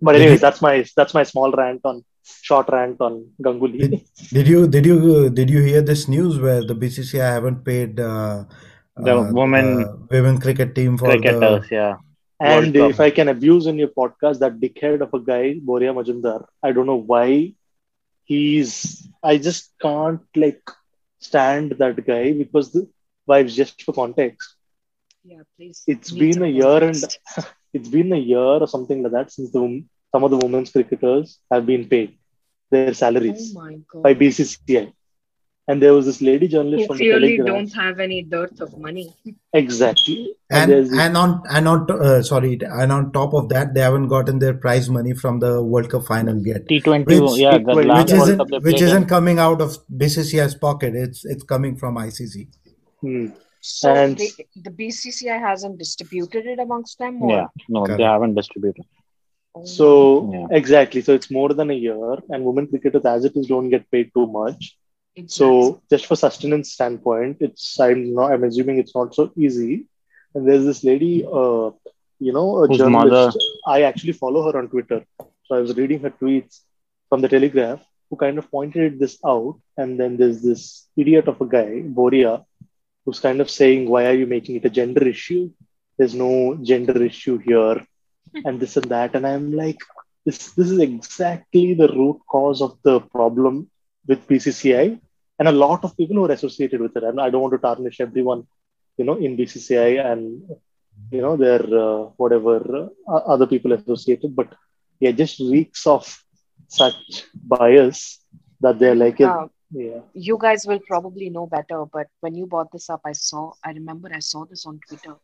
[0.00, 2.04] But Did anyways, you- that's my that's my small rant on
[2.48, 3.78] short rant on Ganguly.
[3.78, 4.00] Did,
[4.32, 8.44] did you did you did you hear this news where the BCCI haven't paid uh,
[8.96, 11.96] The uh, women uh, women cricket team for Cricketers, the yeah.
[12.40, 15.92] And World if I can abuse in your podcast that dickhead of a guy, Boria
[15.94, 17.54] Majumdar, I don't know why
[18.24, 19.08] he's.
[19.22, 20.62] I just can't like
[21.20, 22.88] stand that guy because the
[23.28, 24.44] vibes just for context.
[25.24, 25.86] Yeah, please.
[25.86, 26.96] It's been a year and
[27.72, 30.70] it's been a year or something like that since the wom- some of the women's
[30.70, 32.16] cricketers have been paid
[32.70, 34.12] their Oh salaries my by god.
[34.14, 34.92] BCCI.
[35.70, 37.56] And there was this lady journalist Who from the clearly Telegraph.
[37.56, 39.06] don't have any dearth of money.
[39.52, 40.34] Exactly.
[40.50, 42.52] and there's this- and on and on uh, sorry
[42.82, 46.04] and on top of that they haven't gotten their prize money from the World Cup
[46.06, 49.38] final yet T20, Which- yeah, the which last which World isn't Cup which isn't coming
[49.46, 52.46] out of BCCI's pocket it's it's coming from ICC
[53.02, 53.26] Hmm.
[53.60, 54.30] So And- they,
[54.68, 57.22] the BCCI hasn't distributed it amongst them?
[57.22, 57.30] Or?
[57.32, 57.98] Yeah, no, Correct.
[57.98, 58.84] they haven't distributed.
[59.54, 59.86] Oh So
[60.32, 60.46] Yeah.
[60.62, 61.00] exactly.
[61.06, 64.10] So it's more than a year, and women cricketers, as it is, don't get paid
[64.16, 64.76] too much.
[65.18, 65.36] Exactly.
[65.36, 69.86] So just for sustenance standpoint, it's I'm not I'm assuming it's not so easy.
[70.34, 71.70] And there's this lady, uh,
[72.20, 73.38] you know, a Whose journalist.
[73.66, 75.04] I actually follow her on Twitter.
[75.46, 76.60] So I was reading her tweets
[77.08, 79.58] from the Telegraph, who kind of pointed this out.
[79.76, 82.44] And then there's this idiot of a guy, Boria,
[83.04, 85.50] who's kind of saying, "Why are you making it a gender issue?
[85.98, 87.84] There's no gender issue here."
[88.44, 89.14] and this and that.
[89.14, 89.78] And I'm like,
[90.24, 93.70] this this is exactly the root cause of the problem
[94.06, 95.00] with BCCI
[95.38, 97.04] and a lot of people who are associated with it.
[97.04, 98.44] And I don't want to tarnish everyone,
[98.96, 100.42] you know, in BCCI and
[101.10, 104.48] you know their uh, whatever uh, other people associated, but
[105.00, 106.04] yeah, just reeks of
[106.68, 108.20] such bias
[108.60, 110.00] that they're like, Uh, Yeah.
[110.14, 113.70] you guys will probably know better, but when you brought this up, I saw, I
[113.72, 115.16] remember I saw this on Twitter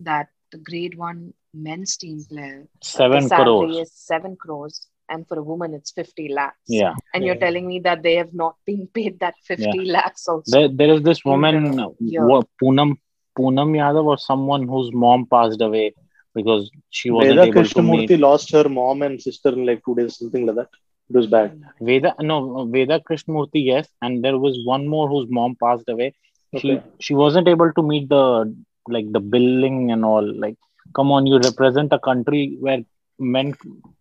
[0.00, 3.76] that the grade one men's team player, Seven the crores.
[3.82, 6.56] is seven crores, and for a woman, it's 50 lakhs.
[6.66, 6.94] Yeah.
[7.14, 10.50] And you're telling me that they have not been paid that 50 lakhs also.
[10.50, 12.24] There, there is this woman, the- uh, yeah.
[12.24, 12.96] what, Poonam,
[13.38, 15.94] Poonam Yadav or someone whose mom passed away
[16.34, 18.10] because she wasn't Veda able to meet.
[18.10, 20.68] Krishnamurthy lost her mom and sister in like two days, something like that.
[21.08, 21.60] It was bad.
[21.80, 23.88] Veda, no, Veda Krishnamurthy, yes.
[24.02, 26.14] And there was one more whose mom passed away.
[26.56, 26.82] She Okay.
[27.00, 28.54] she wasn't able to meet the
[28.88, 30.26] like the billing and all.
[30.44, 30.56] Like,
[30.94, 32.80] come on, you represent a country where
[33.18, 33.54] men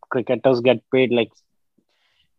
[0.10, 1.32] cricketers get paid like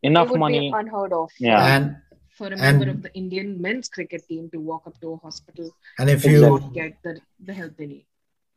[0.03, 0.61] enough would money.
[0.71, 1.57] be unheard of Yeah.
[1.59, 1.97] for- And
[2.39, 5.17] for a and- member of the Indian men's cricket team to walk up to a
[5.17, 8.05] hospital and if and you not get the, the help they need.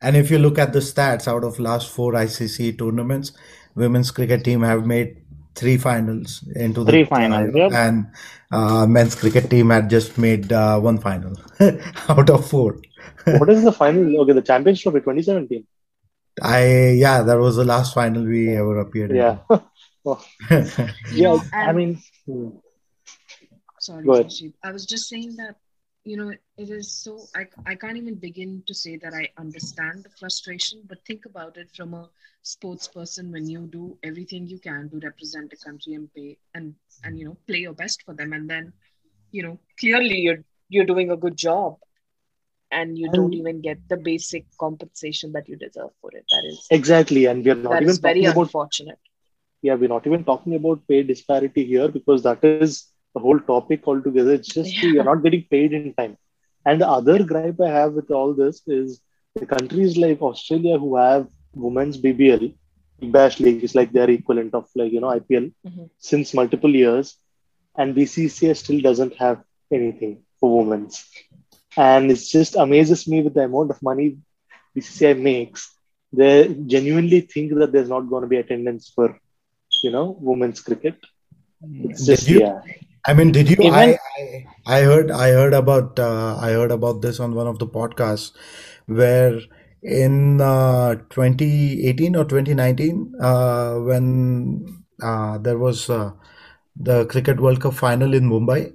[0.02, 3.32] and if you look at the stats out of last four ICC tournaments,
[3.74, 5.16] women's cricket team have made
[5.54, 7.72] three finals into the Three finals, yep.
[7.72, 8.06] and
[8.52, 11.32] uh, men's cricket team had just made uh, one final
[12.08, 12.78] out of four.
[13.40, 14.20] what is the final?
[14.22, 15.66] Okay, the Champions Trophy 2017.
[16.42, 19.38] I yeah, that was the last final we ever appeared Yeah.
[19.50, 19.60] in.
[21.10, 21.28] You yeah.
[21.28, 22.50] know, I mean, hmm.
[23.78, 24.24] Sorry, Go
[24.62, 25.56] I was just saying that,
[26.04, 30.04] you know, it is so, I, I can't even begin to say that I understand
[30.04, 32.08] the frustration, but think about it from a
[32.42, 36.74] sports person when you do everything you can to represent the country and pay and,
[37.04, 38.32] and, you know, play your best for them.
[38.32, 38.72] And then,
[39.30, 41.76] you know, clearly you're, you're doing a good job
[42.70, 46.24] and you don't even get the basic compensation that you deserve for it.
[46.30, 47.26] That is, exactly.
[47.26, 48.98] And we are not even very talking about unfortunate.
[49.62, 52.76] yeah, we're not even talking about pay disparity here because that is
[53.14, 54.32] the whole topic altogether.
[54.34, 54.90] It's just Yeah.
[54.90, 56.16] you're not getting paid in time.
[56.64, 59.00] And the other gripe I have with all this is
[59.34, 62.52] the countries like Australia who have women's BBL,
[63.02, 65.90] Bash League is like their equivalent of like, you know, IPL Mhm.
[65.98, 67.16] since multiple years.
[67.76, 71.04] And BCCI still doesn't have anything for women's.
[71.76, 74.16] And it just amazes me with the amount of money
[74.74, 75.70] BCCI makes.
[76.12, 79.18] They genuinely think that there's not going to be attendance for,
[79.82, 80.96] you know, women's cricket.
[81.84, 82.60] It's Did just, you- yeah.
[83.06, 83.56] I mean, did you?
[83.60, 87.46] Even- I, I I heard I heard about uh, I heard about this on one
[87.46, 88.32] of the podcasts
[88.86, 89.40] where
[89.82, 94.66] in uh, 2018 or 2019 uh, when
[95.02, 96.10] uh, there was uh,
[96.76, 98.72] the Cricket World Cup final in Mumbai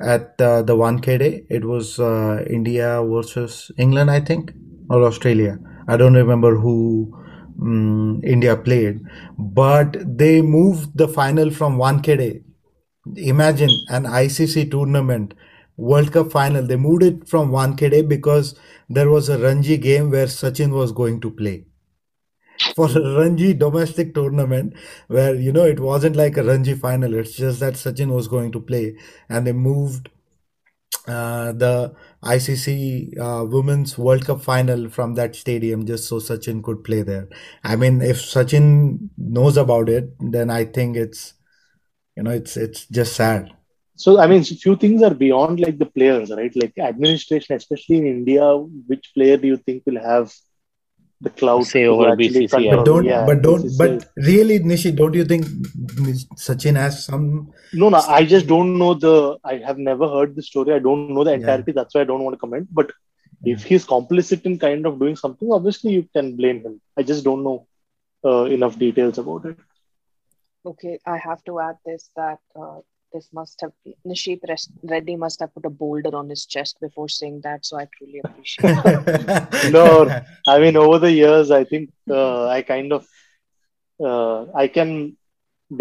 [0.00, 1.46] at uh, the Wankhede.
[1.48, 4.52] It was uh, India versus England, I think,
[4.90, 5.58] or Australia.
[5.88, 7.12] I don't remember who
[7.60, 9.00] um, India played,
[9.38, 12.42] but they moved the final from Wankhede
[13.16, 15.34] imagine an ICC tournament
[15.76, 16.66] World Cup final.
[16.66, 18.54] They moved it from Wankhede because
[18.88, 21.64] there was a Ranji game where Sachin was going to play.
[22.74, 24.74] For a Ranji domestic tournament
[25.08, 28.52] where you know it wasn't like a Ranji final, it's just that Sachin was going
[28.52, 28.96] to play,
[29.28, 30.08] and they moved
[31.06, 36.84] uh, the ICC uh, Women's World Cup final from that stadium just so Sachin could
[36.84, 37.28] play there.
[37.62, 41.34] I mean, if Sachin knows about it, then I think it's
[42.16, 43.50] you know it's it's just sad.
[43.96, 46.54] So, I mean, few things are beyond like the players, right?
[46.56, 50.34] Like administration, especially in India, which player do you think will have
[51.20, 52.50] the clout Say over actually BCCI.
[52.50, 52.76] control?
[52.76, 53.78] But don't, Yeah, but don't, BCCI.
[53.78, 55.46] but really, Nishi, don't you think
[56.36, 57.52] Sachin has some?
[57.72, 59.38] No, no, I just don't know the.
[59.44, 60.72] I have never heard the story.
[60.72, 61.36] I don't know the Yeah.
[61.38, 61.72] entirety.
[61.72, 62.68] That's why I don't want to comment.
[62.72, 62.92] But
[63.44, 66.80] if he's complicit in kind of doing something, obviously you can blame him.
[66.96, 67.66] I just don't know
[68.24, 69.56] uh, enough details about it.
[70.66, 72.78] Okay, I have to add this that uh,
[73.14, 73.72] this must have
[74.06, 77.64] Nishit Res- Reddy must have put a boulder on his chest before saying that.
[77.64, 78.76] So I truly appreciate.
[78.84, 79.72] it.
[79.78, 79.86] No.
[80.54, 83.06] I mean, over the years, I think uh, I kind of
[84.04, 85.16] uh, I can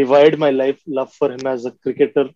[0.04, 2.30] divide my life love for him as a cricketer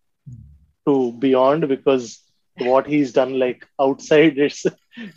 [0.88, 2.22] to beyond because
[2.60, 4.66] what he's done like outside is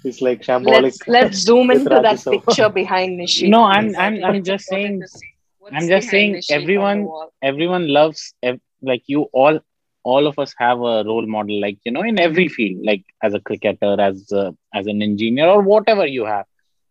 [0.05, 0.83] is like shambolic.
[0.83, 2.41] let's let's zoom with into that Rajasthan.
[2.41, 3.49] picture behind Nishit.
[3.49, 6.59] No, I'm- I I'm- I'm just saying- to see what's I'm just saying Nishit on
[6.59, 7.09] the everyone-
[7.51, 9.59] everyone loves ev- like you all
[10.05, 13.35] all of us have a role model like you know in every field like as
[13.35, 16.47] a cricketer as a, as an engineer or whatever you have.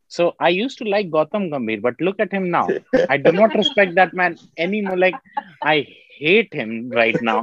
[0.08, 2.68] So i used to like gautam gambhir but look at him now.
[3.10, 4.98] I do not respect that man anymore.
[4.98, 5.20] Like
[5.64, 5.88] i
[6.24, 7.38] hate him right now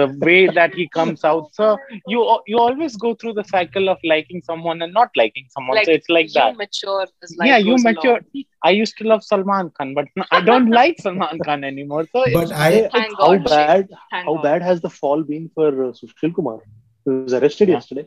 [0.00, 1.66] the way that he comes out so
[2.12, 2.20] you
[2.52, 5.92] you always go through the cycle of liking someone and not liking someone Like, so
[5.98, 8.44] it's like you that mature as yeah you mature along.
[8.62, 12.24] i used to love salman khan but no, i don't like salman khan anymore so
[12.38, 14.42] But it's, I, Thank how God, bad Thank how God.
[14.48, 16.58] bad has the fall been for uh, Sushil Kumar?
[17.04, 17.74] He was arrested Yeah.
[17.76, 18.06] yesterday.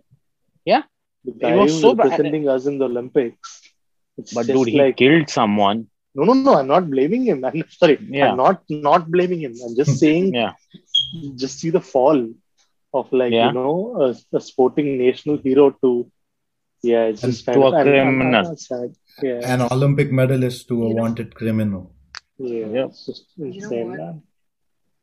[0.65, 0.83] Yeah.
[1.25, 2.09] The It guy was who's so bad.
[2.09, 3.61] representing us in the Olympics.
[4.17, 5.87] It's but dude he like killed someone
[6.17, 6.53] no, no, no.
[6.59, 7.43] I'm not blaming him.
[7.45, 7.97] I'm sorry.
[8.09, 8.31] Yeah.
[8.31, 9.53] I'm not not blaming him.
[9.65, 10.33] I'm just saying.
[10.33, 10.53] Yeah.
[11.35, 12.19] Just see the fall
[12.93, 13.47] of like Yeah.
[13.47, 13.73] you know
[14.05, 16.11] a, a sporting national hero to
[16.83, 18.47] yeah, it's And just kind to of a and- and- criminal.
[18.49, 18.89] and sad.
[19.23, 21.83] Yeah, An Olympic medalist to a You know- wanted criminal.
[22.37, 22.85] yeah, Yeah.
[22.85, 23.97] it's just know insane, what?
[23.99, 24.21] man.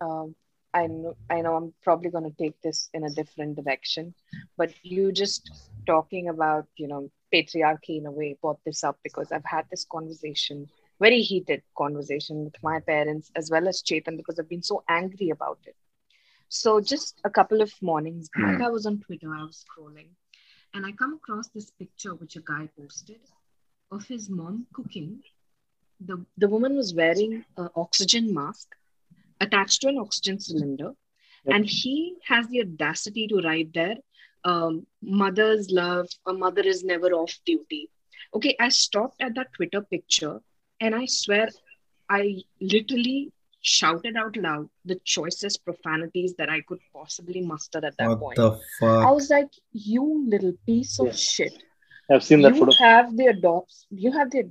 [0.00, 0.34] um,
[0.72, 4.14] I know I know I'm probably going to take this in a different direction,
[4.56, 5.50] but you just
[5.86, 7.02] talking about you know
[7.34, 10.68] patriarchy in a way brought this up because I've had this conversation,
[11.00, 15.30] very heated conversation with my parents as well as Chetan because I've been so angry
[15.30, 15.76] about it.
[16.48, 20.08] So just a couple of mornings back, I was on Twitter, I was scrolling,
[20.74, 23.20] and I come across this picture which a guy posted
[23.90, 25.22] of his mom cooking.
[26.00, 28.74] The the woman was wearing an oxygen mask
[29.40, 30.92] attached to an oxygen cylinder,
[31.46, 33.96] and he has the audacity to write there,
[34.44, 37.90] um, "Mother's love, a mother is never off duty."
[38.34, 40.40] Okay, I stopped at that Twitter picture,
[40.84, 41.48] and I swear,
[42.08, 42.22] I
[42.60, 43.18] literally
[43.74, 48.36] shouted out loud the choicest profanities that I could possibly muster at that What point.
[48.36, 48.50] the
[49.08, 49.52] I was like,
[49.92, 50.04] "You
[50.34, 51.12] little piece of Yeah.
[51.34, 51.54] shit."
[52.10, 52.74] I've seen that you photo.
[52.86, 53.74] have the adopt
[54.04, 54.42] you have the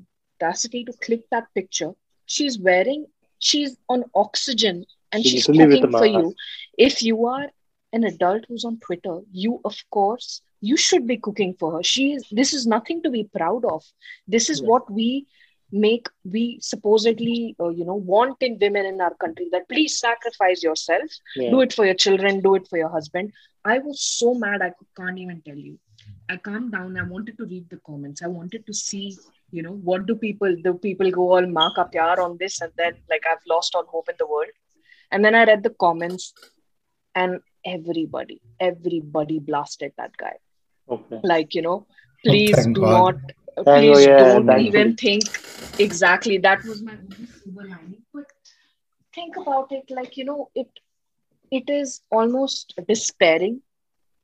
[0.42, 1.90] audacity to click that picture
[2.36, 3.02] she's wearing
[3.50, 4.78] she's on oxygen
[5.12, 6.34] and She's she's literally with cooking for you
[6.88, 7.46] if you are
[7.98, 10.28] an adult who's on twitter you of course
[10.72, 13.84] you should be cooking for her she is this is nothing to be proud of
[14.38, 14.70] this is Yeah.
[14.74, 15.08] what we
[15.74, 20.64] make we supposedly uh, you know want in women in our country that please sacrifice
[20.64, 21.52] yourself Yeah.
[21.52, 23.32] do it for your children do it for your husband
[23.66, 25.76] i was so mad i can't even tell you
[26.30, 29.06] i calmed down i wanted to read the comments i wanted to see
[29.52, 32.72] you know what do people do people go all mark up yaar on this and
[32.84, 34.56] then like i've lost all hope in the world
[35.12, 36.34] and then i read the comments
[37.16, 40.36] and everybody everybody blasted that guy
[40.90, 41.20] Okay.
[41.24, 41.78] like you know
[42.26, 42.92] please thank do God.
[42.98, 43.16] not
[43.62, 44.68] Thank please yeah, don't thankfully.
[44.68, 45.40] even think
[45.78, 48.26] exactly that was my only silver lining but
[49.14, 50.70] think about it like you know it
[51.52, 53.62] it is almost despairing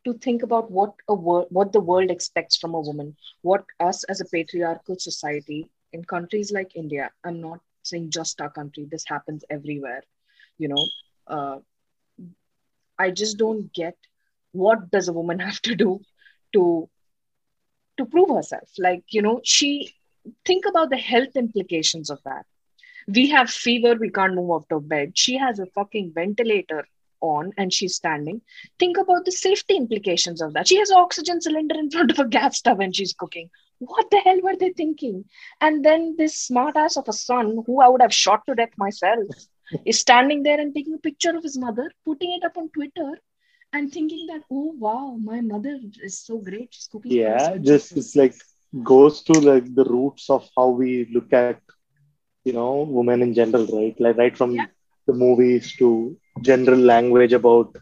[0.06, 4.04] to think about what a world what the world expects from a woman what us
[4.06, 9.06] as a patriarchal society in countries like india i'm not saying just our country this
[9.08, 10.04] happens everywhere
[10.58, 10.86] you know
[11.28, 11.58] uh,
[13.04, 13.96] i just don't get
[14.52, 16.00] what does a woman have to do
[16.54, 16.64] to
[18.00, 18.70] to prove herself.
[18.78, 19.94] Like you know she
[20.46, 22.46] think about the health implications of that.
[23.08, 25.18] We have fever we can't move out of bed.
[25.18, 26.86] She has a fucking ventilator
[27.22, 28.42] on and she's standing.
[28.78, 30.68] Think about the safety implications of that.
[30.68, 33.50] She has oxygen cylinder in front of a gas stove and she's cooking.
[33.80, 35.26] What the hell were they thinking?
[35.62, 38.78] And then this smart ass of a son who i would have shot to death
[38.78, 39.28] myself
[39.86, 43.12] is standing there and taking a picture of his mother putting it up on twitter
[43.74, 48.16] and thinking that oh wow my mother is so great she's cooking Yeah, just it's
[48.16, 48.36] like
[48.84, 51.56] goes to like the roots of how we look at
[52.44, 53.96] you know women in general, right?
[54.00, 54.66] Like right from Yeah.
[55.08, 57.76] the movies to general language about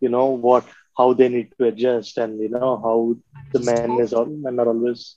[0.00, 0.64] you know what
[0.98, 2.96] how they need to adjust and you know how
[3.52, 5.16] the men is all men are always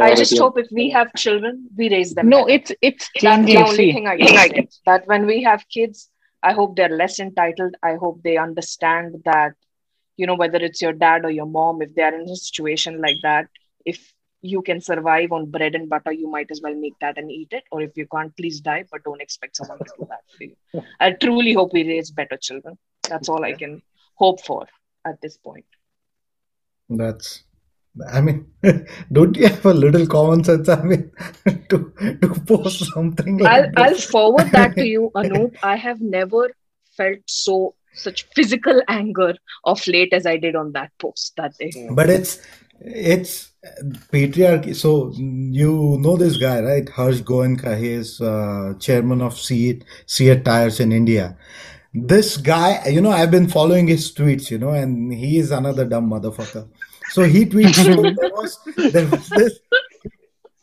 [0.00, 2.28] I just hope if we have children, we raise them.
[2.28, 2.46] No, better.
[2.46, 4.68] it's it's That's the only thing I can say.
[4.86, 6.10] That when we have kids,
[6.46, 7.74] I hope they're less entitled.
[7.82, 9.54] I hope they understand that,
[10.16, 13.00] you know, whether it's your dad or your mom, if they are in a situation
[13.00, 13.48] like that,
[13.84, 17.32] if you can survive on bread and butter, you might as well make that and
[17.32, 17.64] eat it.
[17.72, 20.84] Or if you can't, please die, but don't expect someone to do that for you.
[21.00, 22.78] I truly hope we raise better children.
[23.08, 23.82] That's all I can
[24.14, 24.68] hope for
[25.04, 25.66] at this point.
[26.88, 27.42] That's,
[28.12, 28.46] I mean,
[29.12, 30.68] don't you have a little common sense?
[30.68, 31.10] I mean,
[31.70, 31.92] to
[32.22, 35.56] to post something like I'll, I'll forward that to you, Anoop.
[35.62, 36.50] I have never
[36.96, 39.34] felt so such physical anger
[39.64, 41.72] of late as I did on that post that day.
[41.90, 42.42] But it's
[42.80, 43.52] it's
[44.12, 44.74] patriarchy.
[44.74, 46.88] So you know this guy, right?
[46.88, 47.78] Harsh Goenka.
[47.78, 51.36] He is uh, chairman of CEAT CEAT Tires in India.
[51.94, 55.86] This guy, you know, I've been following his tweets, you know, and he is another
[55.86, 56.68] dumb motherfucker.
[57.11, 57.75] So he tweets.
[57.75, 58.57] so there was
[58.93, 59.59] there was this,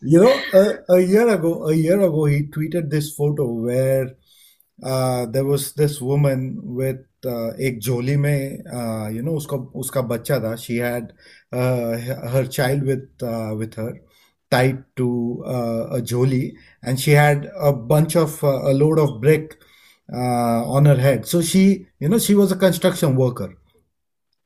[0.00, 4.16] you know, a, a year ago, a year ago, he tweeted this photo where
[4.82, 10.02] uh, there was this woman with uh, एक झोली में uh, you know उसका उसका
[10.08, 11.12] बच्चा था she had
[11.52, 11.96] uh,
[12.34, 14.00] her child with uh, with her
[14.50, 19.20] tied to uh, a joli and she had a bunch of uh, a load of
[19.20, 19.58] brick
[20.12, 23.54] uh, on her head so she you know she was a construction worker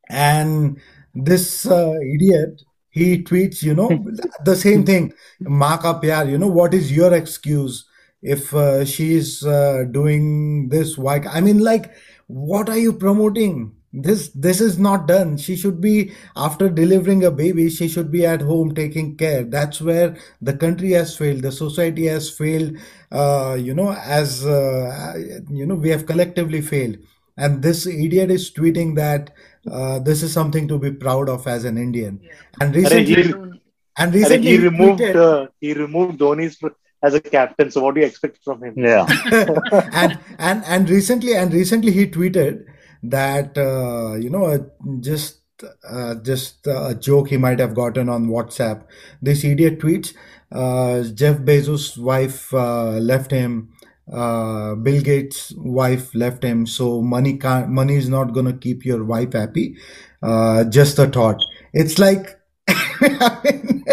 [0.08, 0.80] and
[1.23, 3.89] this uh, idiot he tweets you know
[4.45, 5.13] the same thing.
[5.39, 7.85] Maka pyar you know what is your excuse
[8.21, 10.97] if uh, she's uh, doing this?
[10.97, 11.91] Why i mean like
[12.27, 13.73] what are you promoting?
[13.93, 15.37] This this is not done.
[15.37, 19.43] She should be after delivering a baby she should be at home taking care.
[19.43, 21.41] That's where the country has failed.
[21.41, 22.77] The society has failed
[23.11, 25.13] uh, you know as uh,
[25.49, 26.97] you know we have collectively failed
[27.37, 29.31] and this idiot is tweeting that
[29.71, 32.19] uh, this is something to be proud of as an Indian.
[32.23, 32.31] Yeah.
[32.61, 33.61] And Arey, recently, he- and
[33.97, 36.57] And recently he removed tweeted- uh, he removed Dhoni's
[37.03, 37.71] as a captain.
[37.71, 38.73] So what do you expect from him?
[38.77, 39.05] Yeah.
[39.93, 42.65] and and and recently and recently he tweeted
[43.03, 44.59] that uh, you know uh,
[44.99, 45.41] just
[45.89, 48.83] uh, just a joke he might have gotten on WhatsApp.
[49.21, 50.13] This idiot tweets
[50.51, 53.73] uh, Jeff Bezos' wife uh, left him.
[54.11, 57.69] Uh, Bill Gates' wife left him, so money can't.
[57.69, 59.77] Money is not gonna keep your wife happy.
[60.23, 61.41] Uh, just a thought.
[61.73, 63.83] It's like I mean,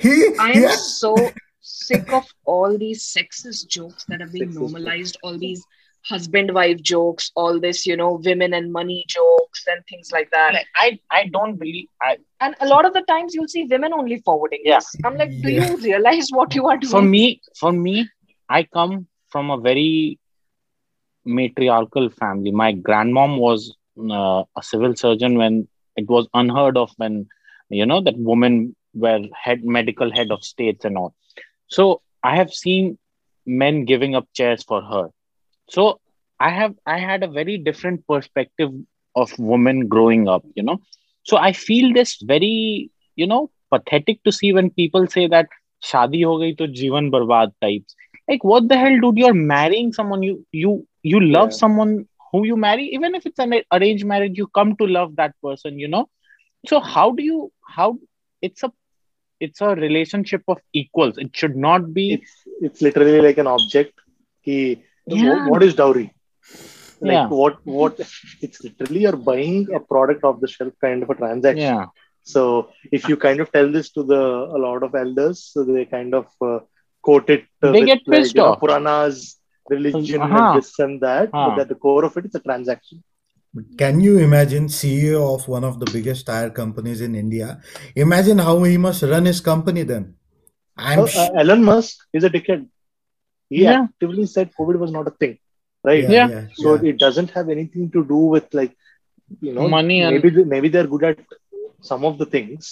[0.00, 0.34] he.
[0.38, 1.14] I am had- so
[1.60, 5.64] sick of all these sexist jokes that have been Sexist normalized, all these
[6.04, 10.54] husband wife jokes, all this, you know, women and money jokes and things like that.
[10.54, 13.92] Like, I I don't believe I And a lot of the times you'll see women
[13.92, 14.80] only forwarding Yeah.
[15.04, 15.70] I'm like, do Yeah.
[15.70, 16.90] you realize what you are doing?
[16.90, 18.08] for me for me
[18.48, 19.06] I come
[19.36, 20.18] from a very
[21.26, 22.50] matriarchal family.
[22.50, 23.76] My grandmom was
[24.10, 27.26] uh, a civil surgeon when it was unheard of when
[27.68, 31.14] you know that women were head medical head of states and all.
[31.68, 32.98] So I have seen
[33.44, 35.08] men giving up chairs for her.
[35.68, 36.00] So
[36.40, 38.70] I have I had a very different perspective
[39.14, 40.78] of women growing up, you know.
[41.24, 45.48] So I feel this very, you know, pathetic to see when people say that
[45.84, 47.94] shadi ho gayi to jivan barbaad types
[48.28, 49.18] like what the hell, dude?
[49.18, 51.58] You're marrying someone you you you love Yeah.
[51.62, 55.34] someone who you marry, even if it's an arranged marriage, you come to love that
[55.42, 56.08] person, you know.
[56.66, 57.98] So how do you how
[58.42, 58.72] it's a
[59.40, 61.18] it's a relationship of equals.
[61.18, 63.92] It should not be It's it's literally like an object.
[64.42, 64.58] He
[65.06, 65.48] Yeah.
[65.50, 66.06] what is dowry?
[67.00, 67.28] Like Yeah.
[67.28, 67.98] what what
[68.40, 71.78] it's literally you're buying a product off the shelf kind of a transaction.
[71.78, 71.86] yeah.
[72.22, 74.22] So if you kind of tell this to the
[74.56, 76.60] a lot of elders, so they kind of uh,
[77.06, 77.42] quote it.
[77.62, 78.60] Uh, They with, get pissed like, you know, off.
[78.62, 79.16] Puranas,
[79.74, 80.38] religion, Uh-huh.
[80.44, 81.28] and this and that.
[81.32, 81.44] Uh-huh.
[81.50, 82.98] But at the core of it, it's a transaction.
[83.82, 87.48] Can you imagine CEO of one of the biggest tire companies in India?
[88.06, 90.04] Imagine how he must run his company then.
[90.88, 92.64] I'm Uh, uh, Elon Musk is a dickhead.
[93.54, 93.78] He Yeah.
[93.84, 95.34] actively said COVID was not a thing,
[95.90, 96.04] right?
[96.16, 96.28] Yeah.
[96.62, 96.90] So yeah.
[96.90, 98.74] it doesn't have anything to do with like,
[99.46, 101.18] you know, Money and- maybe they, maybe they're good at
[101.90, 102.68] some of the things.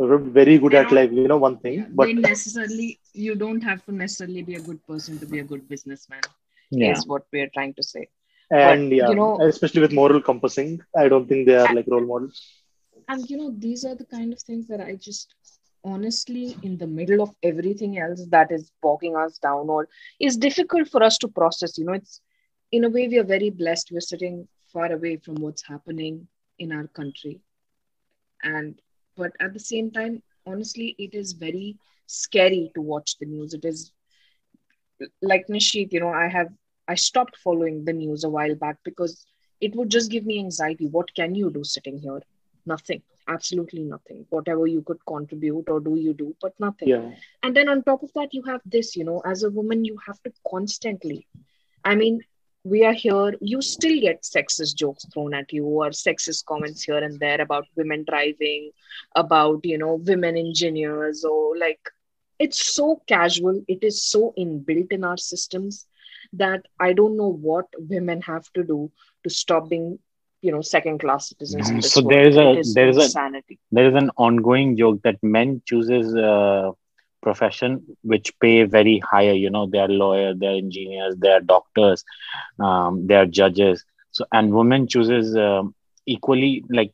[0.00, 4.42] Very good at like you know one thing, but necessarily you don't have to necessarily
[4.42, 6.22] be a good person to be a good businessman
[6.70, 6.92] Yeah.
[6.92, 8.08] is what we're trying to say
[8.50, 11.86] and But, yeah, you know- especially with moral compassing, I don't think they are like
[11.94, 12.40] role models.
[13.08, 15.34] and you know these are the kind of things that i just
[15.92, 19.88] honestly in the middle of everything else that is bogging us down or
[20.28, 22.20] is difficult for us to process you know it's
[22.78, 24.36] in a way we are very blessed we're sitting
[24.74, 26.20] far away from what's happening
[26.58, 27.34] in our country
[28.54, 28.80] and
[29.20, 33.54] but at the same time honestly it is very scary to watch the news.
[33.54, 33.92] It is
[35.22, 36.48] like nishit you know i have
[36.88, 39.26] i stopped following the news a while back because
[39.60, 40.86] it would just give me anxiety.
[40.86, 42.20] What can you do sitting here?
[42.66, 43.02] Nothing.
[43.28, 44.24] Absolutely nothing.
[44.30, 46.88] Whatever you could contribute or do you do but nothing.
[46.88, 47.10] Yeah,
[47.42, 49.98] and then on top of that you have this you know as a woman you
[50.06, 51.26] have to constantly
[51.84, 52.20] i mean
[52.64, 56.98] we are here you still get sexist jokes thrown at you or sexist comments here
[56.98, 58.70] and there about women driving
[59.16, 61.80] about you know women engineers or like
[62.38, 65.86] it's so casual it is so inbuilt in our systems
[66.32, 68.90] that i don't know what women have to do
[69.24, 69.98] to stop being
[70.42, 71.80] you know second class citizens mm-hmm.
[71.80, 73.58] this So there is a- is there is a- insanity.
[73.72, 76.72] there is an ongoing joke that men chooses a
[77.22, 81.40] profession which pay very higher you know they are lawyers they are engineers they are
[81.40, 82.04] doctors
[82.60, 85.74] um, they are judges so and women chooses um,
[86.06, 86.90] equally like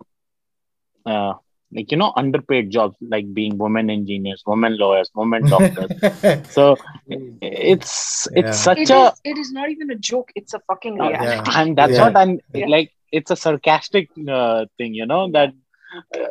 [1.06, 1.34] uh,
[1.72, 5.90] like you know underpaid jobs like being women engineers women lawyers women doctors
[6.48, 6.76] so
[7.40, 8.34] it's Yeah.
[8.34, 11.10] it's such It a is, it is not even a joke it's a fucking Uh,
[11.10, 12.04] reality and that's Yeah.
[12.04, 12.66] what i'm Yeah.
[12.66, 15.52] like it's a sarcastic uh, thing you know that
[16.14, 16.28] uh,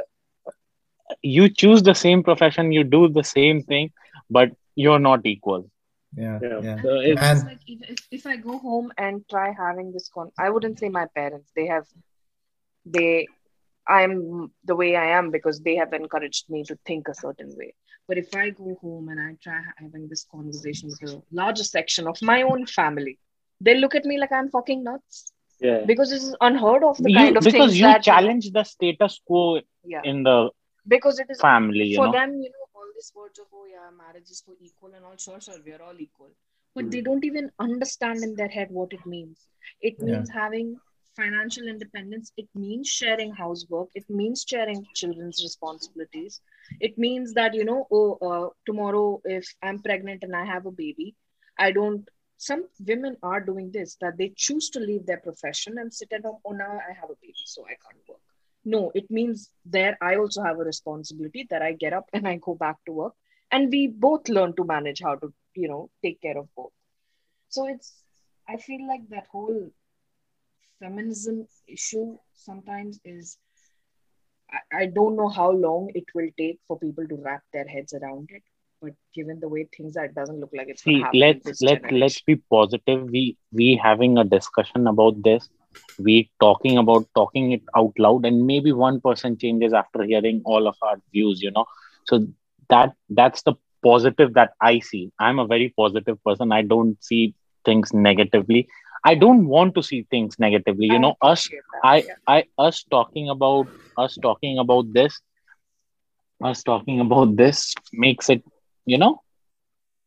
[1.34, 3.92] you choose the same profession you do the same thing
[4.30, 5.64] but you're not equal
[6.18, 6.60] yeah, Yeah.
[6.62, 6.82] yeah.
[6.82, 10.32] so it's, And- like if, if, if I go home and try having this con,
[10.38, 11.52] I wouldn't say my parents.
[11.56, 11.86] They have,
[12.86, 13.28] they,
[13.88, 17.74] I'm the way I am because they have encouraged me to think a certain way.
[18.08, 22.08] But if I go home and I try having this conversation with a larger section
[22.08, 23.20] of my own family,
[23.60, 25.84] they look at me like I'm fucking nuts yeah.
[25.86, 26.98] because this is unheard of.
[26.98, 30.50] The you, kind of because things you that challenge the status quo yeah, in the
[30.88, 33.66] because it is family you for know them, you know, all these words of oh
[33.72, 35.18] yeah, marriage is for equal and all.
[35.18, 36.30] Sure, sure, we are all equal,
[36.76, 39.48] but they don't even understand in their head what it means.
[39.82, 40.06] It Yeah.
[40.12, 40.80] means having
[41.16, 42.32] financial independence.
[42.38, 43.90] It means sharing housework.
[43.96, 46.42] It means sharing children's responsibilities.
[46.80, 50.72] It means that you know, oh, uh, tomorrow if I'm pregnant and I have a
[50.72, 51.16] baby,
[51.58, 55.94] I don't some women are doing this that they choose to leave their profession and
[55.94, 56.40] sit at home.
[56.46, 58.25] Oh, now I have a baby, so I can't work.
[58.66, 62.38] No, it means there I also have a responsibility that I get up and I
[62.38, 63.14] go back to work,
[63.52, 66.74] and we both learn to manage how to you know take care of both.
[67.50, 67.94] So it's
[68.48, 69.72] I feel like that whole
[70.80, 73.38] feminism issue sometimes is
[74.52, 77.94] I, I don't know how long it will take for people to wrap their heads
[77.94, 78.44] around it
[78.82, 81.20] but given the way things are it doesn't look like it's See, going to happen
[81.20, 83.10] let's let let's be positive.
[83.10, 85.50] We we having a discussion about this.
[85.98, 90.68] We talking about talking it out loud, and maybe one person changes after hearing all
[90.68, 91.42] of our views.
[91.42, 91.66] You know,
[92.06, 92.26] so
[92.70, 93.54] that that's the
[93.84, 95.12] positive that I see.
[95.20, 96.52] I'm a very positive person.
[96.52, 97.34] I don't see
[97.66, 98.68] things negatively.
[99.06, 100.88] I don't want to see things negatively.
[100.88, 102.14] You I know, us that, I yeah.
[102.28, 103.68] I us talking about
[103.98, 105.22] us talking about this
[106.44, 108.44] us talking about this makes it
[108.86, 109.22] you know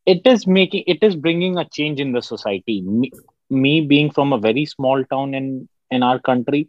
[0.07, 2.83] it is making it is bringing a change in the society
[3.51, 6.68] me, being from a very small town in in our country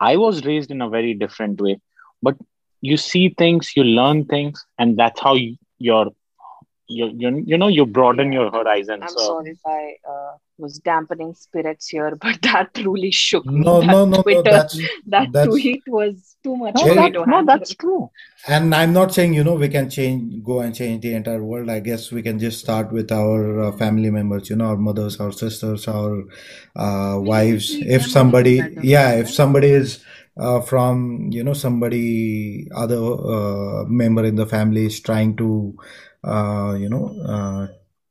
[0.00, 1.76] i was raised in a very different way.
[2.22, 2.36] But
[2.80, 6.06] you see things you learn things and that's how you, your
[6.90, 8.40] you, you, you know you broaden Yeah.
[8.40, 13.10] your horizon I'm so sorry if I uh, was dampening spirits here, but that truly
[13.10, 13.60] shook me.
[13.60, 14.22] No, that no, no, no.
[14.22, 17.74] Twitter, That's that that's tweet was too much no, for me Jay, that, no that's
[17.74, 18.10] true
[18.48, 21.68] and I'm not saying, you know, we can change, go and change the entire world.
[21.68, 25.20] I guess we can just start with our uh, family members, you know, our mothers,
[25.20, 26.22] our sisters, our
[26.76, 27.70] uh, We need to wives.
[27.72, 30.02] If them a little somebody, yeah, if somebody is
[30.40, 35.76] uh, from, you know, somebody, other uh, member in the family is trying to,
[36.24, 37.66] uh, you know, uh,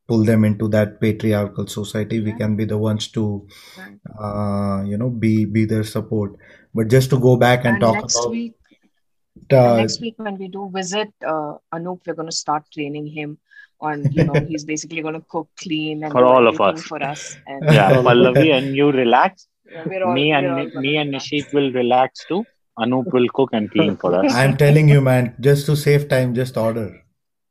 [0.08, 3.48] pull them into that patriarchal society, we can be the ones to,
[4.20, 6.36] uh, you know, be be their support.
[6.74, 8.56] But just to go back and And talk next about week,
[9.50, 13.08] and uh, next week when we do visit uh, Anoop, we're going to start training
[13.08, 13.38] him
[13.82, 17.02] on, you know, he's basically going to cook, clean, and for all of us for
[17.02, 17.38] us.
[17.48, 21.28] And yeah All pallavi and you relax yeah, all me and me and relax.
[21.28, 22.44] nishit will relax too
[22.80, 26.34] anup will cook and clean for us I'm telling you, man, just to save time,
[26.34, 27.02] just order,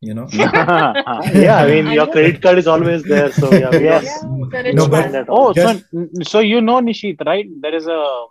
[0.00, 0.28] you know.
[0.32, 2.12] yeah, I mean, I your know.
[2.12, 4.04] credit card is always there, so yeah, Yes.
[4.04, 5.22] Yeah, don't the we rich No, don't but mind man.
[5.22, 5.48] at all.
[5.48, 5.80] Oh, so
[6.22, 7.46] so you know Nishit, right?
[7.60, 8.26] There is a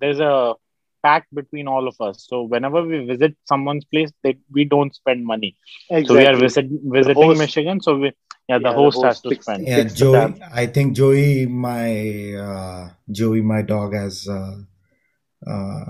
[0.00, 0.54] there's a
[1.02, 2.26] pact between all of us.
[2.28, 5.56] So whenever we visit someone's place, they, we don't spend money.
[5.90, 6.06] exactly.
[6.06, 6.40] So we are Exactly.
[6.40, 7.80] visit, visiting host, Michigan.
[7.80, 8.12] So we
[8.48, 9.66] yeah, the yeah, the host has to fixed spend.
[9.66, 10.38] yeah, fixed the tab.
[10.38, 10.42] Joey.
[10.52, 14.56] I think Joey, my uh, Joey, my dog has uh,
[15.46, 15.84] uh,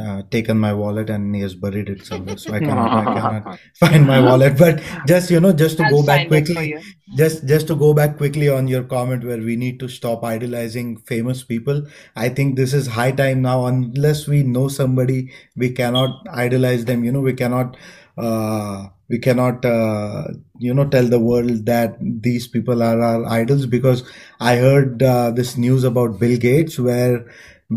[0.00, 2.36] uh, taken my wallet and he has buried it somewhere.
[2.36, 4.56] So I cannot, I cannot find my wallet.
[4.58, 6.74] But just you know, just to I'll go back find it for quickly,
[7.16, 10.96] just just to go back quickly on your comment where we need to stop idolizing
[10.98, 11.86] famous people.
[12.16, 13.66] I think this is high time now.
[13.66, 17.04] Unless we know somebody, we cannot idolize them.
[17.04, 17.76] You know, we cannot.
[18.16, 20.28] Uh, we cannot, uh,
[20.58, 24.04] you know, tell the world that these people are our idols because
[24.38, 27.26] I heard uh, this news about Bill Gates where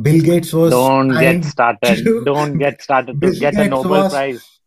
[0.01, 2.05] Bill Gates was Don't get started.
[2.05, 4.59] to Don't get started to Bill get a Gates Nobel was Prize.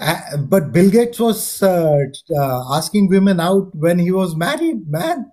[0.00, 1.98] uh, but Bill Gates was uh,
[2.34, 5.30] uh, asking women out when he was married, man.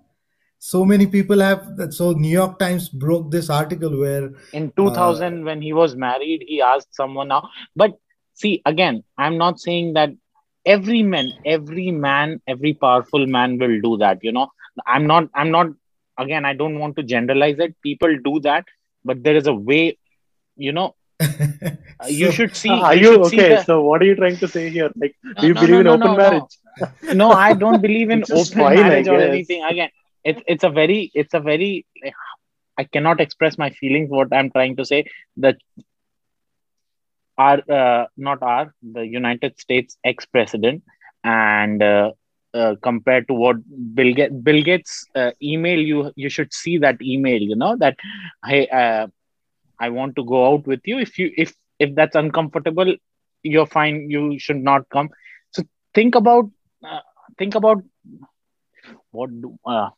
[0.58, 1.66] So many people have.
[1.90, 6.44] So New York Times broke this article where In uh, 2000, when he was married,
[6.46, 7.46] he asked someone out.
[7.76, 7.92] But
[8.34, 10.10] see, again, I'm not saying that
[10.66, 14.18] every man, every man, every powerful man will do that.
[14.22, 14.48] You know,
[14.86, 15.28] I'm not.
[15.34, 15.68] I'm not.
[16.18, 17.76] Again, I don't want to generalize it.
[17.82, 18.64] People do that,
[19.04, 19.98] but there is a way.
[20.56, 21.26] You know, uh,
[22.06, 22.70] you should see.
[22.70, 23.48] Are You you okay?
[23.56, 23.62] the.
[23.64, 24.90] So, what are you trying to say here?
[24.96, 26.16] Like, do you no, believe no, in open no, no.
[26.16, 27.14] marriage?
[27.14, 29.64] No, I don't believe in open fine, marriage or anything.
[29.64, 29.90] Again,
[30.24, 31.86] it's it's a very it's a very
[32.76, 34.10] I cannot express my feelings.
[34.10, 35.04] What I'm trying to say
[35.38, 35.56] that
[37.36, 40.82] our uh, not our the United States ex-president
[41.24, 42.12] and uh,
[42.54, 43.56] uh, compared to what
[43.94, 47.40] Bill Gates Bill Gates uh, email you you should see that email.
[47.40, 47.96] You know that
[48.44, 49.06] hey uh,
[49.80, 50.98] I want to go out with you.
[50.98, 52.94] If you if if that's uncomfortable,
[53.42, 54.10] you're fine.
[54.10, 55.10] You should not come.
[55.52, 55.62] So
[55.94, 56.50] think about
[56.84, 57.00] uh,
[57.38, 57.82] think about
[59.10, 59.88] what do uh,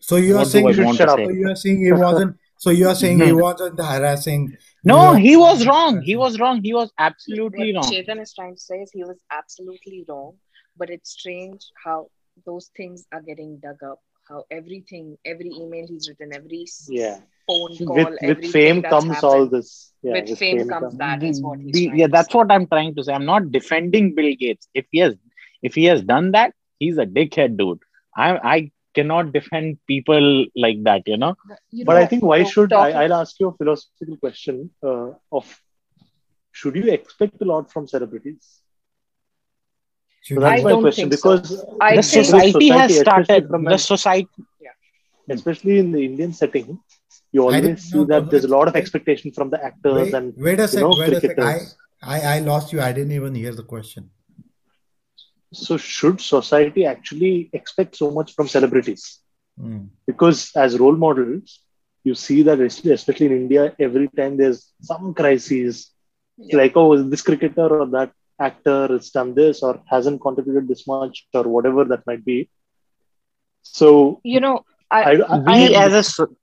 [0.00, 1.18] so you are saying You should shut up.
[1.18, 2.36] so you are saying he wasn't.
[2.58, 6.00] So you are saying he wasn't harassing No, York he was wrong.
[6.00, 6.62] He was wrong.
[6.62, 7.84] He was What absolutely wrong.
[7.84, 10.36] Chetan is trying to say is he was absolutely wrong,
[10.76, 12.08] but it's strange how
[12.46, 14.00] those things are getting dug up.
[14.28, 17.18] How everything, every email he's written, every Yeah.
[17.46, 19.92] phone call, With with fame that's comes all this.
[20.02, 20.98] Yeah, With with fame fame comes comes.
[20.98, 23.12] that what he's the- yeah, that's what I'm trying to say.
[23.12, 24.68] I'm not defending Bill Gates.
[24.74, 25.14] If he has,
[25.62, 27.80] if he has done that, he's a dickhead, dude.
[28.16, 31.02] I I cannot defend people like that.
[31.06, 31.34] You know.
[31.48, 34.70] The- You But I think why so should I, i'll ask you a philosophical question
[34.82, 35.08] uh,
[35.40, 35.60] of
[36.52, 38.62] should you expect a lot from celebrities?
[40.26, 41.36] Should So that's I my don't question think so.
[41.38, 43.48] because I the think society has started.
[43.52, 44.44] from The an- society.
[45.36, 46.68] especially in the Indian setting,
[47.32, 50.34] you always see know that there's a lot of expectation from the actors wait, and
[50.48, 51.38] wait a you sec, know wait a sec.
[51.38, 51.56] I.
[52.14, 52.80] I, I lost you.
[52.88, 54.10] I didn't even hear the question.
[55.52, 59.20] So should society actually expect so much from celebrities?
[59.58, 59.84] Hmm.
[60.06, 61.60] Because as role models,
[62.04, 64.60] you see that especially especially in India, every time there's
[64.90, 65.74] some crisis,
[66.38, 66.58] Yeah.
[66.60, 68.10] like oh this cricketer or that
[68.40, 72.48] actor has done this or hasn't contributed this much or whatever that might be.
[73.62, 76.36] So You know, I I, I, We as a so-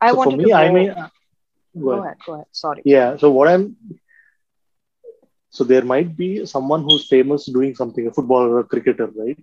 [0.00, 0.54] I so for me, to go.
[0.54, 0.94] I mean,
[1.78, 2.04] go go ahead.
[2.04, 2.46] ahead, go ahead.
[2.52, 2.82] Sorry.
[2.84, 3.16] Yeah.
[3.16, 3.76] So what I'm
[5.50, 9.38] so there might be someone who's famous doing something, a footballer or a cricketer, right?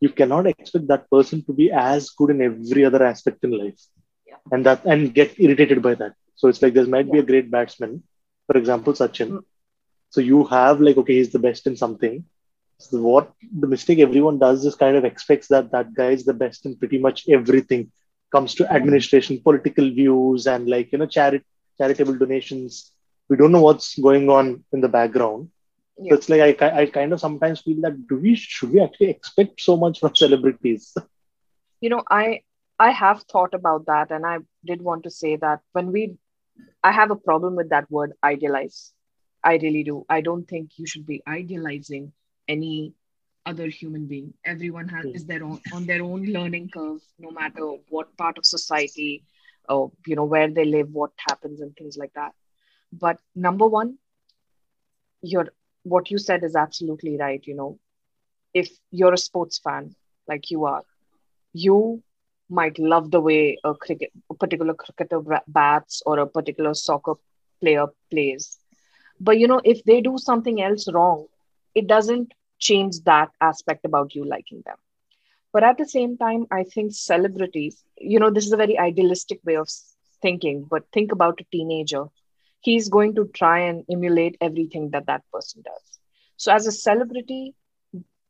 [0.00, 3.80] You cannot expect that person to be as good in every other aspect in life.
[4.26, 4.36] Yeah.
[4.50, 6.12] And that and get irritated by that.
[6.36, 8.02] So it's like there might be a great batsman,
[8.46, 9.30] for example, Sachin.
[9.30, 9.42] Mm.
[10.10, 12.24] So you have like, okay, he's the best in something.
[12.78, 16.34] So what the mistake everyone does is kind of expects that that guy is the
[16.34, 17.92] best in pretty much everything.
[18.32, 21.44] Comes to administration, political views, and like you know, charit-
[21.78, 22.92] charitable donations.
[23.28, 25.50] We don't know what's going on in the background.
[26.08, 29.10] So it's like I, I kind of sometimes feel that do we should we actually
[29.10, 30.94] expect so much from celebrities?
[31.80, 32.42] You know, I
[32.78, 36.16] I have thought about that, and I did want to say that when we,
[36.82, 38.92] I have a problem with that word idealize.
[39.44, 40.04] I really do.
[40.08, 42.12] I don't think you should be idealizing
[42.48, 42.94] any
[43.46, 44.34] other human being.
[44.44, 48.46] Everyone has is their own on their own learning curve, no matter what part of
[48.46, 49.24] society
[49.68, 52.32] or you know where they live, what happens, and things like that.
[52.92, 53.98] But number one,
[55.22, 55.48] your
[55.84, 57.46] what you said is absolutely right.
[57.46, 57.78] You know,
[58.54, 59.96] if you're a sports fan
[60.28, 60.84] like you are,
[61.52, 62.02] you
[62.50, 67.14] might love the way a cricket, a particular cricketer bats or a particular soccer
[67.60, 68.59] player plays.
[69.20, 71.26] But you know, if they do something else wrong,
[71.74, 74.76] it doesn't change that aspect about you liking them.
[75.52, 79.40] But at the same time, I think celebrities, you know, this is a very idealistic
[79.44, 79.68] way of
[80.22, 82.04] thinking, but think about a teenager.
[82.60, 85.98] He's going to try and emulate everything that that person does.
[86.36, 87.54] So, as a celebrity,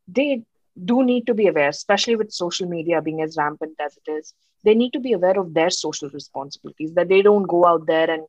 [0.07, 0.43] they
[0.85, 4.33] do need to be aware, especially with social media being as rampant as it is.
[4.63, 8.09] They need to be aware of their social responsibilities, that they don't go out there
[8.09, 8.23] and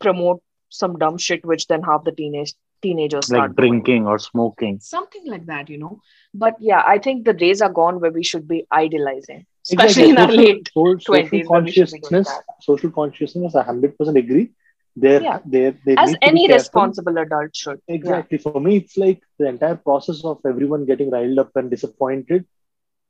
[0.00, 4.18] promote some dumb shit, which then half the teenage teenagers start like doing drinking or
[4.20, 4.78] smoking.
[4.80, 6.00] something like that, you know.
[6.32, 10.16] But yeah, I think the days are gone where we should be idealizing especially in
[10.18, 13.62] our Social- late so- social 20s where we should be doing consciousness, social consciousness, I
[13.64, 14.50] hundred percent agree.
[14.96, 15.38] They're, Yeah.
[15.44, 17.80] they're, they as need to be any responsible adult should.
[17.86, 17.94] Yeah.
[17.96, 18.38] Exactly.
[18.38, 22.46] For me, it's like the entire process of everyone getting riled up and disappointed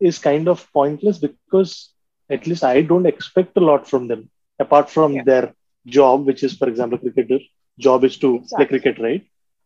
[0.01, 1.93] is kind of pointless because
[2.29, 4.29] at least I don't expect a lot from them
[4.59, 5.23] apart from Yeah.
[5.25, 5.55] their
[5.91, 7.41] job, which is, for example, cricketer
[7.79, 9.25] job is to play cricket, right?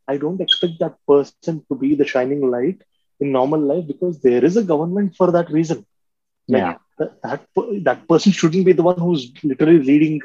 [0.08, 2.68] I don't expect that person to be the shining light
[3.20, 5.84] in normal life because there is a government for that reason.
[6.48, 6.74] Like, Yeah.
[6.98, 7.40] that, that
[7.84, 10.20] that person shouldn't be the one who's literally leading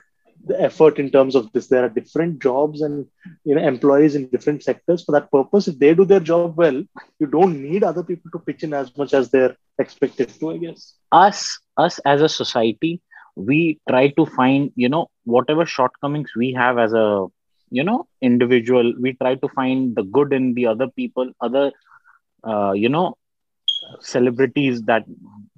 [0.45, 1.67] the effort in terms of this.
[1.67, 3.05] There are different jobs and
[3.45, 5.67] you know employees in different sectors for that purpose.
[5.67, 6.83] If they do their job well,
[7.19, 10.51] you don't need other people to pitch in as much as they're expected to.
[10.51, 10.93] I guess.
[11.11, 13.01] Us, us as a society,
[13.37, 17.27] we try to find, you know, whatever shortcomings we have as a,
[17.71, 18.93] you know, individual.
[18.99, 21.71] We try to find the good in the other people, other,
[22.43, 23.15] uh, you know,
[24.01, 25.03] celebrities that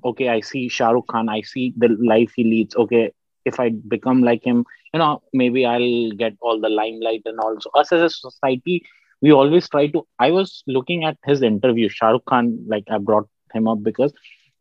[0.09, 3.03] okay i see shah rukh khan i see the life he leads okay
[3.51, 4.63] if i become like him
[4.93, 5.11] you know
[5.41, 8.81] maybe i'll get all the limelight and also us as a society
[9.21, 12.99] we always try to i was looking at his interview shah rukh khan like i
[13.09, 14.13] brought him up because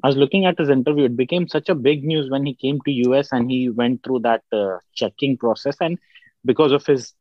[0.03, 1.05] i was looking at his interview.
[1.05, 4.21] It became such a big news when he came to us and he went through
[4.21, 5.77] that uh, checking process.
[5.81, 5.99] And
[6.45, 7.15] because of his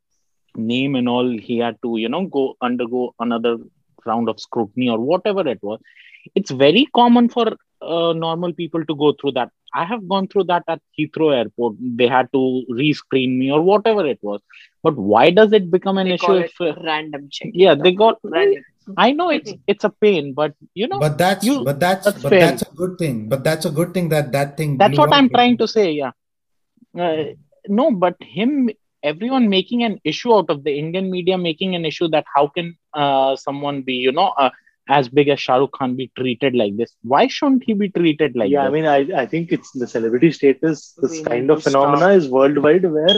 [0.55, 3.57] name and all he had to you know go undergo another
[4.05, 5.80] round of scrutiny or whatever it was.
[6.36, 7.45] It's very common for
[7.82, 9.49] uh, normal people to go through that.
[9.73, 11.75] I have gone through that at heathrow airport.
[11.80, 14.41] They had to rescreen me or whatever it was.
[14.84, 16.51] But why does it become an They issue if
[16.84, 17.49] random check.
[17.53, 18.63] yeah they got Random.
[18.95, 22.21] I know it's it's a pain but you know But that's you- but that's, that's
[22.23, 22.39] but fair.
[22.45, 23.27] that's a good thing.
[23.29, 24.77] But that's a good thing that that thing.
[24.77, 25.15] that's blew what up.
[25.17, 26.11] i'm trying to say yeah
[27.05, 27.23] uh,
[27.67, 28.69] no but him
[29.03, 32.69] everyone making an issue out of the indian media making an issue that how can
[32.93, 34.49] uh, someone be you know uh,
[34.97, 38.35] as big as shah rukh khan be treated like this why shouldn't he be treated
[38.41, 40.93] like yeah, I mean, I, I think it's the celebrity status.
[41.01, 43.17] This We kind of to phenomena is worldwide where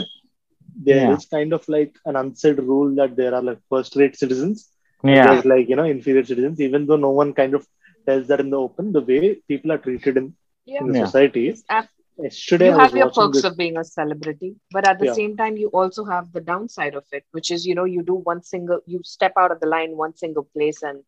[0.88, 1.38] there is Yeah.
[1.38, 4.68] kind of like an unsaid rule that there are like first-rate citizens
[5.02, 7.66] yeah there's like you know inferior citizens even though no one kind of
[8.06, 10.34] tells that in the open the way people are treated in,
[10.66, 10.80] Yeah.
[10.80, 11.04] in the Yeah.
[11.04, 14.56] society It's af- yesterday you I have your watching perks this, of being a celebrity,
[14.70, 15.14] but at the Yeah.
[15.14, 18.14] same time, you also have the downside of it, which is, you know, you do
[18.14, 21.02] one single, you step out of the line one single place, and,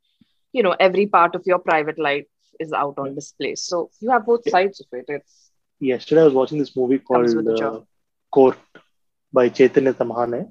[0.52, 2.26] you know, every part of your private life
[2.60, 3.54] is out on display.
[3.54, 4.52] So you have both Yeah.
[4.54, 5.06] sides of it.
[5.08, 7.80] It's yesterday I was watching this movie called uh.
[8.32, 8.58] Court
[9.32, 10.48] by Chaitanya Tamhane.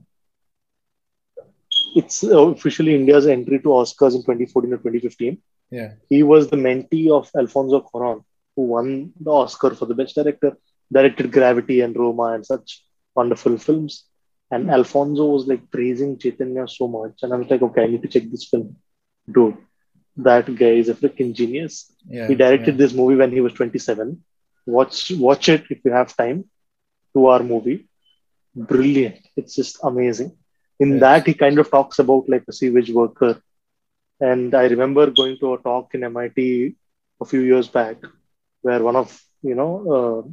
[1.96, 5.38] It's uh, officially India's entry to Oscars in 2014 or 2015.
[5.70, 5.94] Yeah.
[6.10, 8.24] He was the mentee of Alfonso Cuarón,
[8.56, 10.58] who won the Oscar for the best director,
[10.92, 12.84] directed Gravity and Roma and such
[13.16, 14.06] wonderful films.
[14.52, 17.20] And Alfonso was like praising Chaitanya so much.
[17.24, 18.76] And I was like, okay, I need to check this film.
[19.32, 19.58] Dude,
[20.18, 21.94] that guy is a freaking genius.
[22.06, 22.28] Yeah.
[22.28, 22.86] He directed yeah.
[22.86, 24.22] this movie when he was 27.
[24.66, 26.50] Watch watch it if you have time.
[27.14, 27.88] Two hour movie.
[28.54, 29.26] Brilliant.
[29.38, 30.38] It's just amazing.
[30.82, 31.02] In Yes.
[31.02, 33.42] that, he kind of talks about like a sewage worker.
[34.20, 36.76] And I remember going to a talk in MIT
[37.22, 37.98] a few years back
[38.62, 40.30] where one of, you know, uh,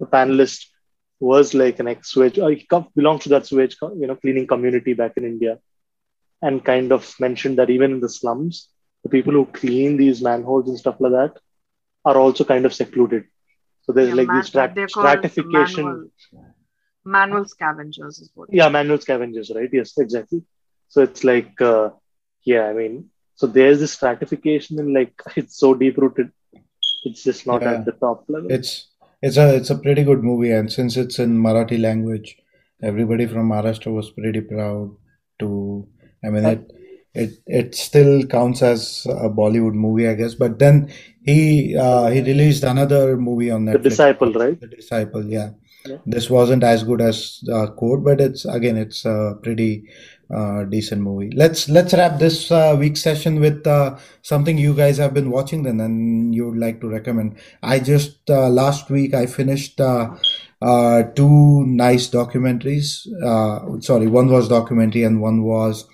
[0.00, 0.66] the panelists
[1.20, 4.94] was like an ex-sewage, or he come, belongs to that sewage, you know, cleaning community
[4.94, 5.58] back in India
[6.42, 8.68] and kind of mentioned that even in the slums,
[9.04, 11.32] the people who clean these manholes and stuff like that
[12.04, 13.24] are also kind of secluded.
[13.82, 15.84] So there's Yeah, like man- this strat- stratification.
[15.84, 16.10] Manual,
[17.16, 18.48] manual scavengers is what.
[18.52, 19.70] Yeah, manual scavengers, right?
[19.72, 20.42] Yes, exactly.
[20.88, 21.90] So it's like, uh,
[22.44, 26.30] yeah, I mean, so there's this stratification and like it's so deep rooted.
[27.04, 27.72] It's just not Yeah.
[27.74, 28.50] at the top level.
[28.50, 28.72] It's
[29.22, 32.36] it's a it's a pretty good movie, and since it's in Marathi language,
[32.82, 34.90] everybody from Maharashtra was pretty proud
[35.40, 35.48] to.
[36.24, 36.72] I mean, it
[37.14, 40.34] it it still counts as a Bollywood movie, I guess.
[40.34, 40.92] But then
[41.24, 43.82] he uh, he released another movie on that.
[43.82, 44.60] the disciple, right?
[44.60, 45.50] The Disciple, yeah.
[46.06, 49.84] This wasn't as good as uh, Court, but it's again it's a pretty
[50.34, 51.30] uh, decent movie.
[51.34, 55.62] Let's let's wrap this uh, week's session with uh, something you guys have been watching
[55.62, 57.36] then and you would like to recommend.
[57.62, 60.14] I just uh, last week I finished uh,
[60.60, 63.06] uh, two nice documentaries.
[63.22, 65.86] Uh, sorry, one was documentary and one was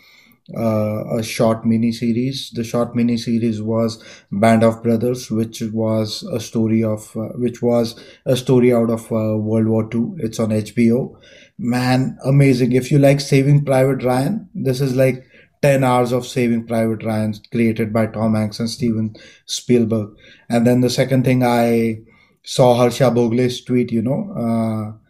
[0.57, 2.51] uh, a short mini series.
[2.55, 7.63] The short mini series was Band of Brothers, which was a story of uh, which
[7.63, 10.15] was a story out of uh, World War II.
[10.19, 11.17] It's on HBO.
[11.59, 12.73] Man, amazing!
[12.73, 15.25] If you like Saving Private Ryan, this is like
[15.63, 19.17] 10 hours of Saving Private Ryan created by Tom Hanks and Steven
[19.47, 20.11] Spielberg.
[20.51, 22.01] And then the second thing I
[22.43, 25.04] saw Harsha Bhogle's tweet, you know, uh,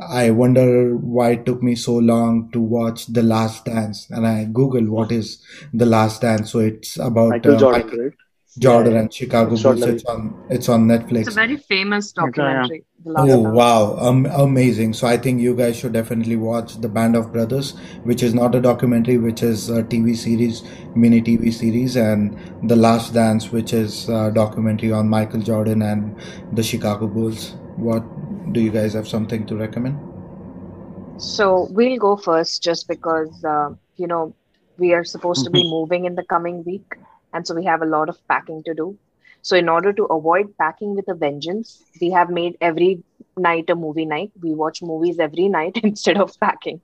[0.00, 4.06] I wonder why it took me so long to watch The Last Dance.
[4.10, 5.42] And I Googled what is
[5.72, 6.50] The Last Dance.
[6.52, 8.12] So it's about Michael uh, Jordan, Michael right?
[8.58, 9.86] Jordan Yeah, and Chicago Bulls.
[9.86, 11.20] It's on, it's on Netflix.
[11.20, 12.66] It's a very famous Okay, yeah.
[12.66, 12.84] documentary.
[13.04, 13.54] The last Oh Dance.
[13.54, 14.92] wow, um, amazing!
[14.94, 17.74] So I think you guys should definitely watch the Band of Brothers,
[18.04, 20.62] which is not a documentary, which is a TV series,
[20.94, 26.16] mini TV series, and The Last Dance, which is a documentary on Michael Jordan and
[26.52, 27.56] the Chicago Bulls.
[27.76, 28.04] What
[28.52, 29.98] do you guys have something to recommend?
[31.20, 34.34] So we'll go first just because, uh, you know,
[34.78, 36.94] we are supposed to be moving in the coming week.
[37.32, 38.96] And so we have a lot of packing to do.
[39.42, 43.02] So, in order to avoid packing with a vengeance, we have made every
[43.36, 44.32] night a movie night.
[44.42, 46.80] We watch movies every night instead of packing.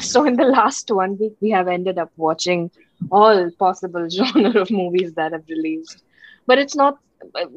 [0.00, 2.70] So, in the last one week, we have ended up watching
[3.10, 6.02] all possible genre of movies that have released.
[6.48, 6.98] But it's not,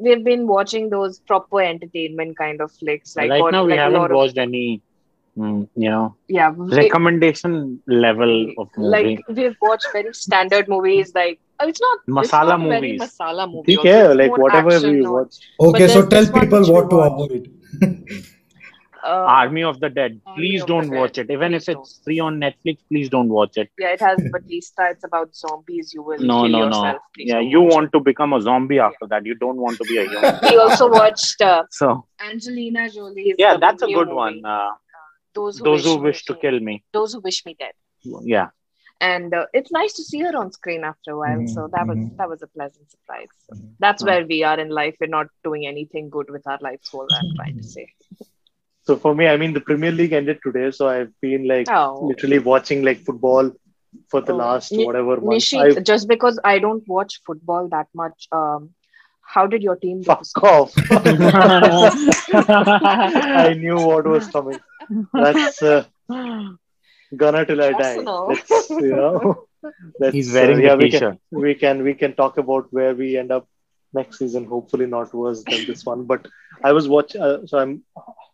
[0.06, 3.16] we've been watching those proper entertainment kind of flicks.
[3.16, 4.64] Like, right what- now, we like haven't of, watched any,
[5.36, 7.54] mm, you know, yeah, we- recommendation
[7.86, 8.90] level of movie.
[8.96, 13.00] like we've watched very standard movies like oh, it's not it's Masala not movies.
[13.04, 15.34] masala movie Okay, like whatever we watch.
[15.68, 17.50] Okay, so tell people what to avoid.
[19.04, 20.20] uh, Army of the Dead.
[20.36, 20.98] Please don't Dead.
[20.98, 21.30] watch it.
[21.30, 23.70] Even Please if it's free on Netflix, please don't watch it.
[23.78, 26.66] yeah it has bautista it's about zombies you will No, kill no, no.
[26.66, 29.26] yourself Please Yeah, you want to become a zombie after that.
[29.26, 30.38] You don't want to be a human.
[30.48, 34.44] we also watched uh, So angelina jolie's yeah, that's a good movie, one.
[34.44, 34.70] Uh,
[35.34, 36.82] those who those wish, who wish to kill me.
[36.92, 37.72] those who wish me dead
[38.36, 38.48] Yeah.
[39.00, 41.86] and uh, it's nice to see her on screen after a while Mhm, so that
[41.90, 42.16] was mhm.
[42.18, 44.06] that was a pleasant surprise so that's Mhm.
[44.08, 47.30] where we are in life we're not doing anything good with our lives what i'm
[47.38, 47.86] trying to say
[48.84, 52.08] So for me, I mean, the Premier League ended today, so I've been like oh
[52.08, 53.50] literally watching like football
[54.10, 55.44] for the Oh, last Ni- whatever month.
[55.44, 58.70] Nishit, I just because I don't watch football that much, um,
[59.22, 60.32] how did your team do fuck this?
[60.42, 60.74] off.
[63.44, 64.58] I knew what was coming.
[65.12, 65.84] That's uh,
[67.16, 67.96] gonna till I die.
[67.96, 68.26] Personal.
[68.28, 69.46] Let's, you know,
[69.98, 72.94] let's, He's wearing uh, yeah, the we can, we can we can talk about where
[72.94, 73.46] we end up
[73.92, 74.44] next season.
[74.44, 76.04] Hopefully not worse than this one.
[76.04, 76.26] But
[76.62, 77.82] I was watching, uh, so I'm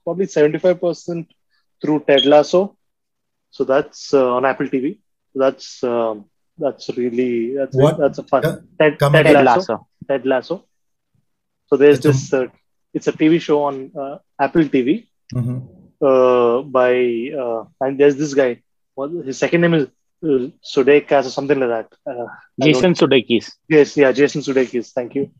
[0.04, 1.28] probably seventy five percent
[1.82, 2.76] through Ted Lasso.
[3.50, 4.98] So that's uh, on Apple TV.
[5.34, 6.26] That's um,
[6.58, 7.98] that's really that's What?
[7.98, 9.12] that's a fun Uh, Ted, Ted.
[9.12, 9.44] Ted Lasso.
[9.44, 9.86] Lasso.
[10.08, 10.64] Ted Lasso.
[11.66, 12.32] So there's It's a- this.
[12.32, 12.46] Uh,
[12.94, 15.56] it's a TV show on uh, Apple TV Mhm.
[16.00, 16.92] uh, by
[17.42, 18.62] uh, and there's this guy.
[18.94, 19.84] What his second name is
[20.24, 21.88] uh, Sudeikis or something like that.
[22.10, 22.26] Uh,
[22.60, 23.52] Jason Sudeikis.
[23.68, 24.90] Yes, yeah, Jason Sudeikis.
[24.92, 25.30] Thank you.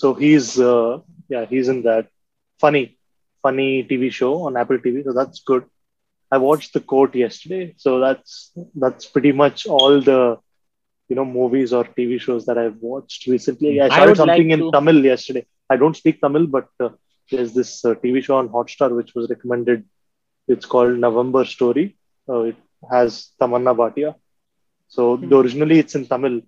[0.00, 0.98] So he's uh,
[1.34, 2.06] yeah he's in that.
[2.64, 2.82] funny,
[3.46, 5.02] funny TV show on Apple TV.
[5.06, 5.64] So that's good.
[6.34, 8.30] I watched The Court yesterday, so that's
[8.84, 10.20] that's pretty much all the
[11.08, 13.72] you know movies or TV shows that I've watched recently.
[13.86, 15.44] I I started would something like in to- Tamil yesterday.
[15.74, 16.90] I don't speak Tamil, but uh,
[17.30, 19.84] there's this uh, TV show on Hotstar which was recommended.
[20.54, 21.86] It's called November Story.
[22.28, 22.56] Uh, it
[22.90, 24.14] has Tamanna Bhatia.
[24.88, 25.28] So Hmm.
[25.28, 26.40] the originally it's in Tamil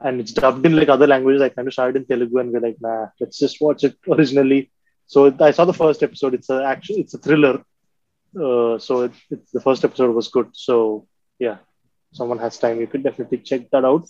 [0.00, 1.42] and it's dubbed in like other languages.
[1.42, 4.70] I kind of started in Telugu and we're like, nah, let's just watch it originally.
[5.06, 6.34] So I saw the first episode.
[6.34, 6.96] It's a action.
[6.98, 7.62] It's a thriller.
[8.34, 10.48] Uh, so it, it's the first episode was good.
[10.52, 11.06] So
[11.38, 11.58] yeah,
[12.12, 14.08] someone has time, you could definitely check that out.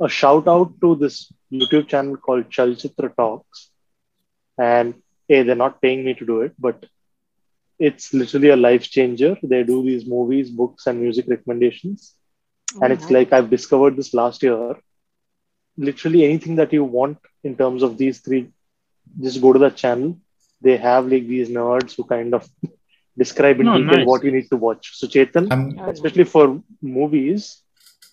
[0.00, 3.70] A shout out to this YouTube channel called Chalchitra Talks,
[4.58, 4.94] and
[5.28, 6.84] hey, they're not paying me to do it, but
[7.78, 9.36] it's literally a life changer.
[9.42, 12.14] They do these movies, books, and music recommendations,
[12.82, 14.76] and it's like I've discovered this last year.
[15.76, 18.50] Literally anything that you want in terms of these three,
[19.20, 20.18] just go to that channel.
[20.62, 22.48] They have like these nerds who kind of
[23.18, 24.06] describe in No, detail nice.
[24.06, 24.96] what you need to watch.
[24.96, 27.62] So Chetan, I'm especially for movies,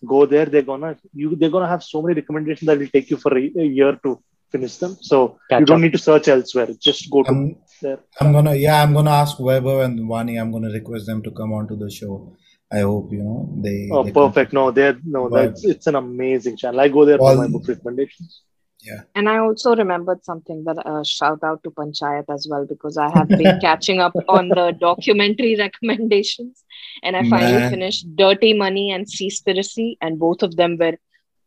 [0.06, 0.46] go there.
[0.46, 3.52] They're gonna you they're gonna have so many recommendations that will take you for a,
[3.58, 4.98] a year to finish them.
[5.02, 5.82] So Catch you don't up.
[5.82, 6.68] need to search elsewhere.
[6.80, 8.00] Just go to I'm there.
[8.20, 10.40] I'm gonna yeah, I'm gonna ask Weber and Vani.
[10.40, 12.36] I'm gonna request them to come onto the show.
[12.74, 13.90] I hope you know they.
[13.92, 14.24] Oh, they come.
[14.34, 14.54] perfect.
[14.54, 16.80] No, they're no, But- that's it's an amazing channel.
[16.80, 18.42] I go there for my book recommendations.
[18.86, 19.02] Yeah.
[19.16, 23.10] And I also remembered something that uh, shout out to Panchayat as well because I
[23.18, 26.64] have been catching up on the documentary recommendations,
[27.02, 27.70] and I finally Man.
[27.76, 30.96] finished Dirty Money and Seaspiracy, and both of them were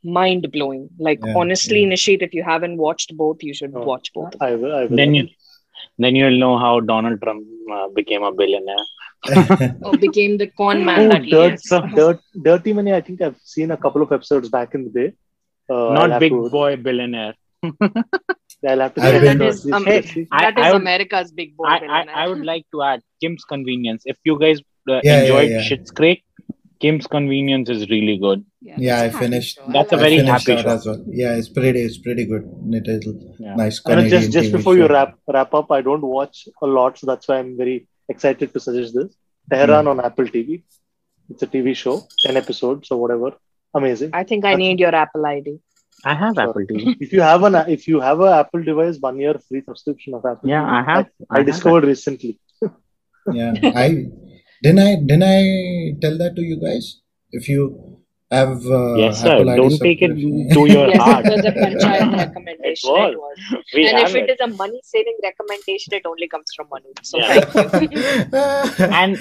[0.02, 0.88] mind blowing.
[0.98, 1.90] Like Yeah, honestly, yeah.
[1.92, 3.84] Nishit, if you haven't watched both, you should Oh.
[3.84, 4.34] watch both.
[4.40, 4.74] I will.
[4.74, 4.96] I will.
[4.96, 5.28] Then you,
[5.98, 8.86] then you'll know how Donald Trump uh, became a billionaire.
[9.82, 11.72] Or became the con man Oh, that he dirt, is.
[11.94, 12.92] dirt, Dirty Money.
[12.92, 15.12] I think I've seen a couple of episodes back in the day.
[15.68, 17.34] Uh, Not big to- boy billionaire.
[17.62, 20.28] I'll have to I've check been- the That is, um, Seaspiracy.
[20.32, 21.64] I- that is I would- America's big boy.
[21.66, 22.16] I, I, billionaire.
[22.16, 24.02] I would like to add Kim's Convenience.
[24.06, 25.68] If you guys uh, Yeah, enjoyed yeah, yeah.
[25.68, 26.22] Schitt's Creek,
[26.78, 28.44] Kim's Convenience is really good.
[28.60, 29.56] Yeah, I it's a happy finished.
[29.56, 29.72] show.
[29.72, 30.24] That's a very it.
[30.26, 30.68] finished happy show.
[30.68, 31.04] as well.
[31.08, 31.80] Yeah, it's pretty.
[31.80, 32.44] It's pretty good.
[32.70, 33.06] It is
[33.38, 33.54] Yeah.
[33.56, 36.98] nice Canadian just just TV before you wrap wrap up, I don't watch a lot,
[36.98, 39.10] so that's why I'm very excited to suggest this.
[39.50, 39.92] Tehran Hmm.
[39.92, 40.62] on Apple TV.
[41.30, 43.30] It's a TV show, ten episodes or whatever.
[43.74, 44.10] Amazing.
[44.12, 45.58] I think I need your Apple ID.
[46.04, 46.48] I have Sure.
[46.50, 46.96] Apple TV.
[47.06, 50.24] If you have an if you have an Apple device, one year free subscription of
[50.32, 50.48] Apple.
[50.54, 50.76] Yeah, TV.
[50.78, 51.06] I have.
[51.30, 52.38] I, have discovered recently.
[53.38, 53.54] Yeah,
[53.84, 53.88] I
[54.62, 54.78] didn't.
[54.88, 55.24] I didn't.
[55.36, 57.00] I tell that to you guys.
[57.32, 57.64] If you
[58.30, 59.44] have uh, Yes, sir.
[59.44, 60.14] Don't take it
[60.54, 61.26] to your yes, heart.
[61.26, 62.90] it was a Panchayat recommendation.
[62.90, 63.12] was.
[63.12, 63.64] It was.
[63.74, 64.30] We and if it it.
[64.30, 66.92] is a money saving recommendation, it only comes from Manu.
[67.02, 67.40] So Yeah.
[67.40, 68.02] thank you.
[68.90, 69.18] and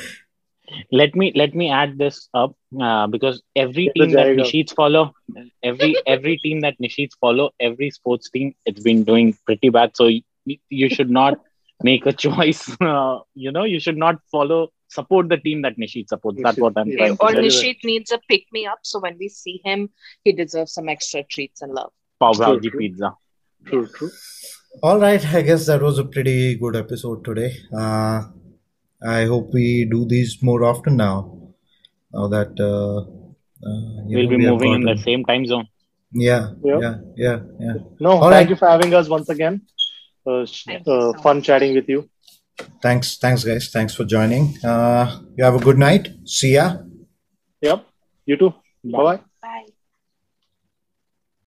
[0.92, 4.40] let me let me add this up uh, because every Get team that Jaiga.
[4.40, 5.14] Nishits follow,
[5.64, 9.96] every every team that Nishits follow, every sports team, it's been doing pretty bad.
[9.96, 10.22] So you,
[10.70, 11.40] you should not
[11.84, 12.70] make a choice.
[12.82, 16.40] Uh, you know, you should not follow support the team that Nishit supports.
[16.42, 16.98] That's what I'm Yeah.
[16.98, 17.36] trying to or say.
[17.36, 18.80] Very Nishit needs a pick me up.
[18.84, 19.90] So when we see him,
[20.24, 21.92] he deserves some extra treats and love.
[22.20, 23.14] Pav Bhaji pizza.
[23.66, 24.12] True, true.
[24.84, 27.52] All right, I guess that was a pretty good episode today.
[27.76, 28.24] Uh,
[29.04, 31.40] I hope we do these more often now.
[32.14, 33.00] Now that uh,
[33.68, 35.68] uh, you We'll know, be we moving in the same time zone.
[36.12, 36.80] Yeah, Yeah.
[36.80, 37.74] yeah, yeah, yeah.
[38.00, 38.50] No, All thank right.
[38.50, 39.62] you for having us once again.
[40.26, 41.46] Uh, sh- Thank you uh, so fun much.
[41.46, 42.10] chatting with you.
[42.82, 43.70] Thanks, thanks, guys.
[43.70, 44.58] Thanks for joining.
[44.64, 46.10] Uh, you have a good night.
[46.26, 46.78] See ya.
[47.62, 47.86] Yep.
[48.26, 48.54] You too.
[48.84, 49.20] Bye bye.